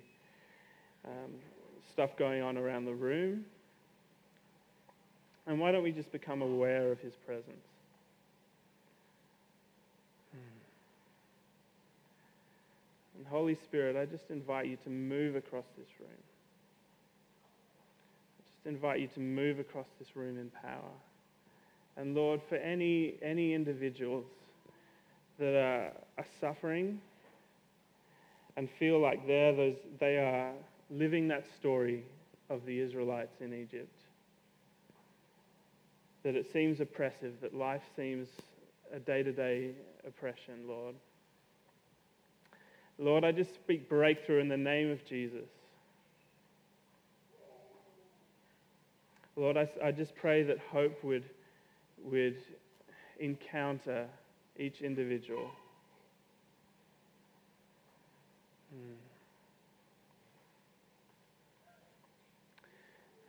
um, 1.05 1.31
stuff 1.91 2.15
going 2.17 2.41
on 2.41 2.57
around 2.57 2.85
the 2.85 2.93
room. 2.93 3.45
And 5.47 5.59
why 5.59 5.71
don't 5.71 5.83
we 5.83 5.91
just 5.91 6.11
become 6.11 6.41
aware 6.41 6.91
of 6.91 6.99
his 6.99 7.13
presence? 7.25 7.65
Hmm. 10.31 10.37
And 13.17 13.27
Holy 13.27 13.55
Spirit, 13.55 13.95
I 13.95 14.05
just 14.05 14.29
invite 14.29 14.67
you 14.67 14.77
to 14.83 14.89
move 14.89 15.35
across 15.35 15.65
this 15.77 15.87
room. 15.99 16.09
I 18.37 18.41
just 18.53 18.67
invite 18.67 18.99
you 18.99 19.07
to 19.07 19.19
move 19.19 19.59
across 19.59 19.87
this 19.97 20.15
room 20.15 20.37
in 20.37 20.51
power. 20.61 20.91
And 21.97 22.15
Lord, 22.15 22.41
for 22.47 22.55
any, 22.55 23.15
any 23.21 23.53
individuals 23.53 24.25
that 25.39 25.55
are, 25.55 25.91
are 26.17 26.25
suffering 26.39 27.01
and 28.55 28.69
feel 28.77 28.99
like 28.99 29.25
they're 29.25 29.55
those, 29.55 29.75
they 29.99 30.17
are 30.17 30.51
living 30.89 31.27
that 31.27 31.45
story 31.57 32.03
of 32.49 32.65
the 32.65 32.79
Israelites 32.79 33.41
in 33.41 33.53
Egypt. 33.53 33.95
That 36.23 36.35
it 36.35 36.51
seems 36.51 36.79
oppressive, 36.79 37.33
that 37.41 37.53
life 37.53 37.83
seems 37.95 38.27
a 38.93 38.99
day 38.99 39.23
to 39.23 39.31
day 39.31 39.71
oppression, 40.05 40.67
Lord. 40.67 40.95
Lord, 42.97 43.23
I 43.23 43.31
just 43.31 43.53
speak 43.55 43.87
breakthrough 43.87 44.39
in 44.39 44.49
the 44.49 44.57
name 44.57 44.91
of 44.91 45.05
Jesus. 45.05 45.47
Lord, 49.37 49.55
I, 49.55 49.69
I 49.81 49.91
just 49.91 50.13
pray 50.15 50.43
that 50.43 50.57
hope 50.59 51.01
would, 51.01 51.23
would 52.03 52.35
encounter 53.19 54.05
each 54.57 54.81
individual. 54.81 55.49
Hmm. 58.73 58.98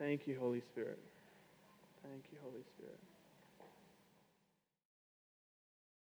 Thank 0.01 0.25
you, 0.25 0.35
Holy 0.39 0.61
Spirit. 0.61 0.97
Thank 2.01 2.23
you, 2.31 2.39
Holy 2.41 2.63
Spirit. 2.75 2.97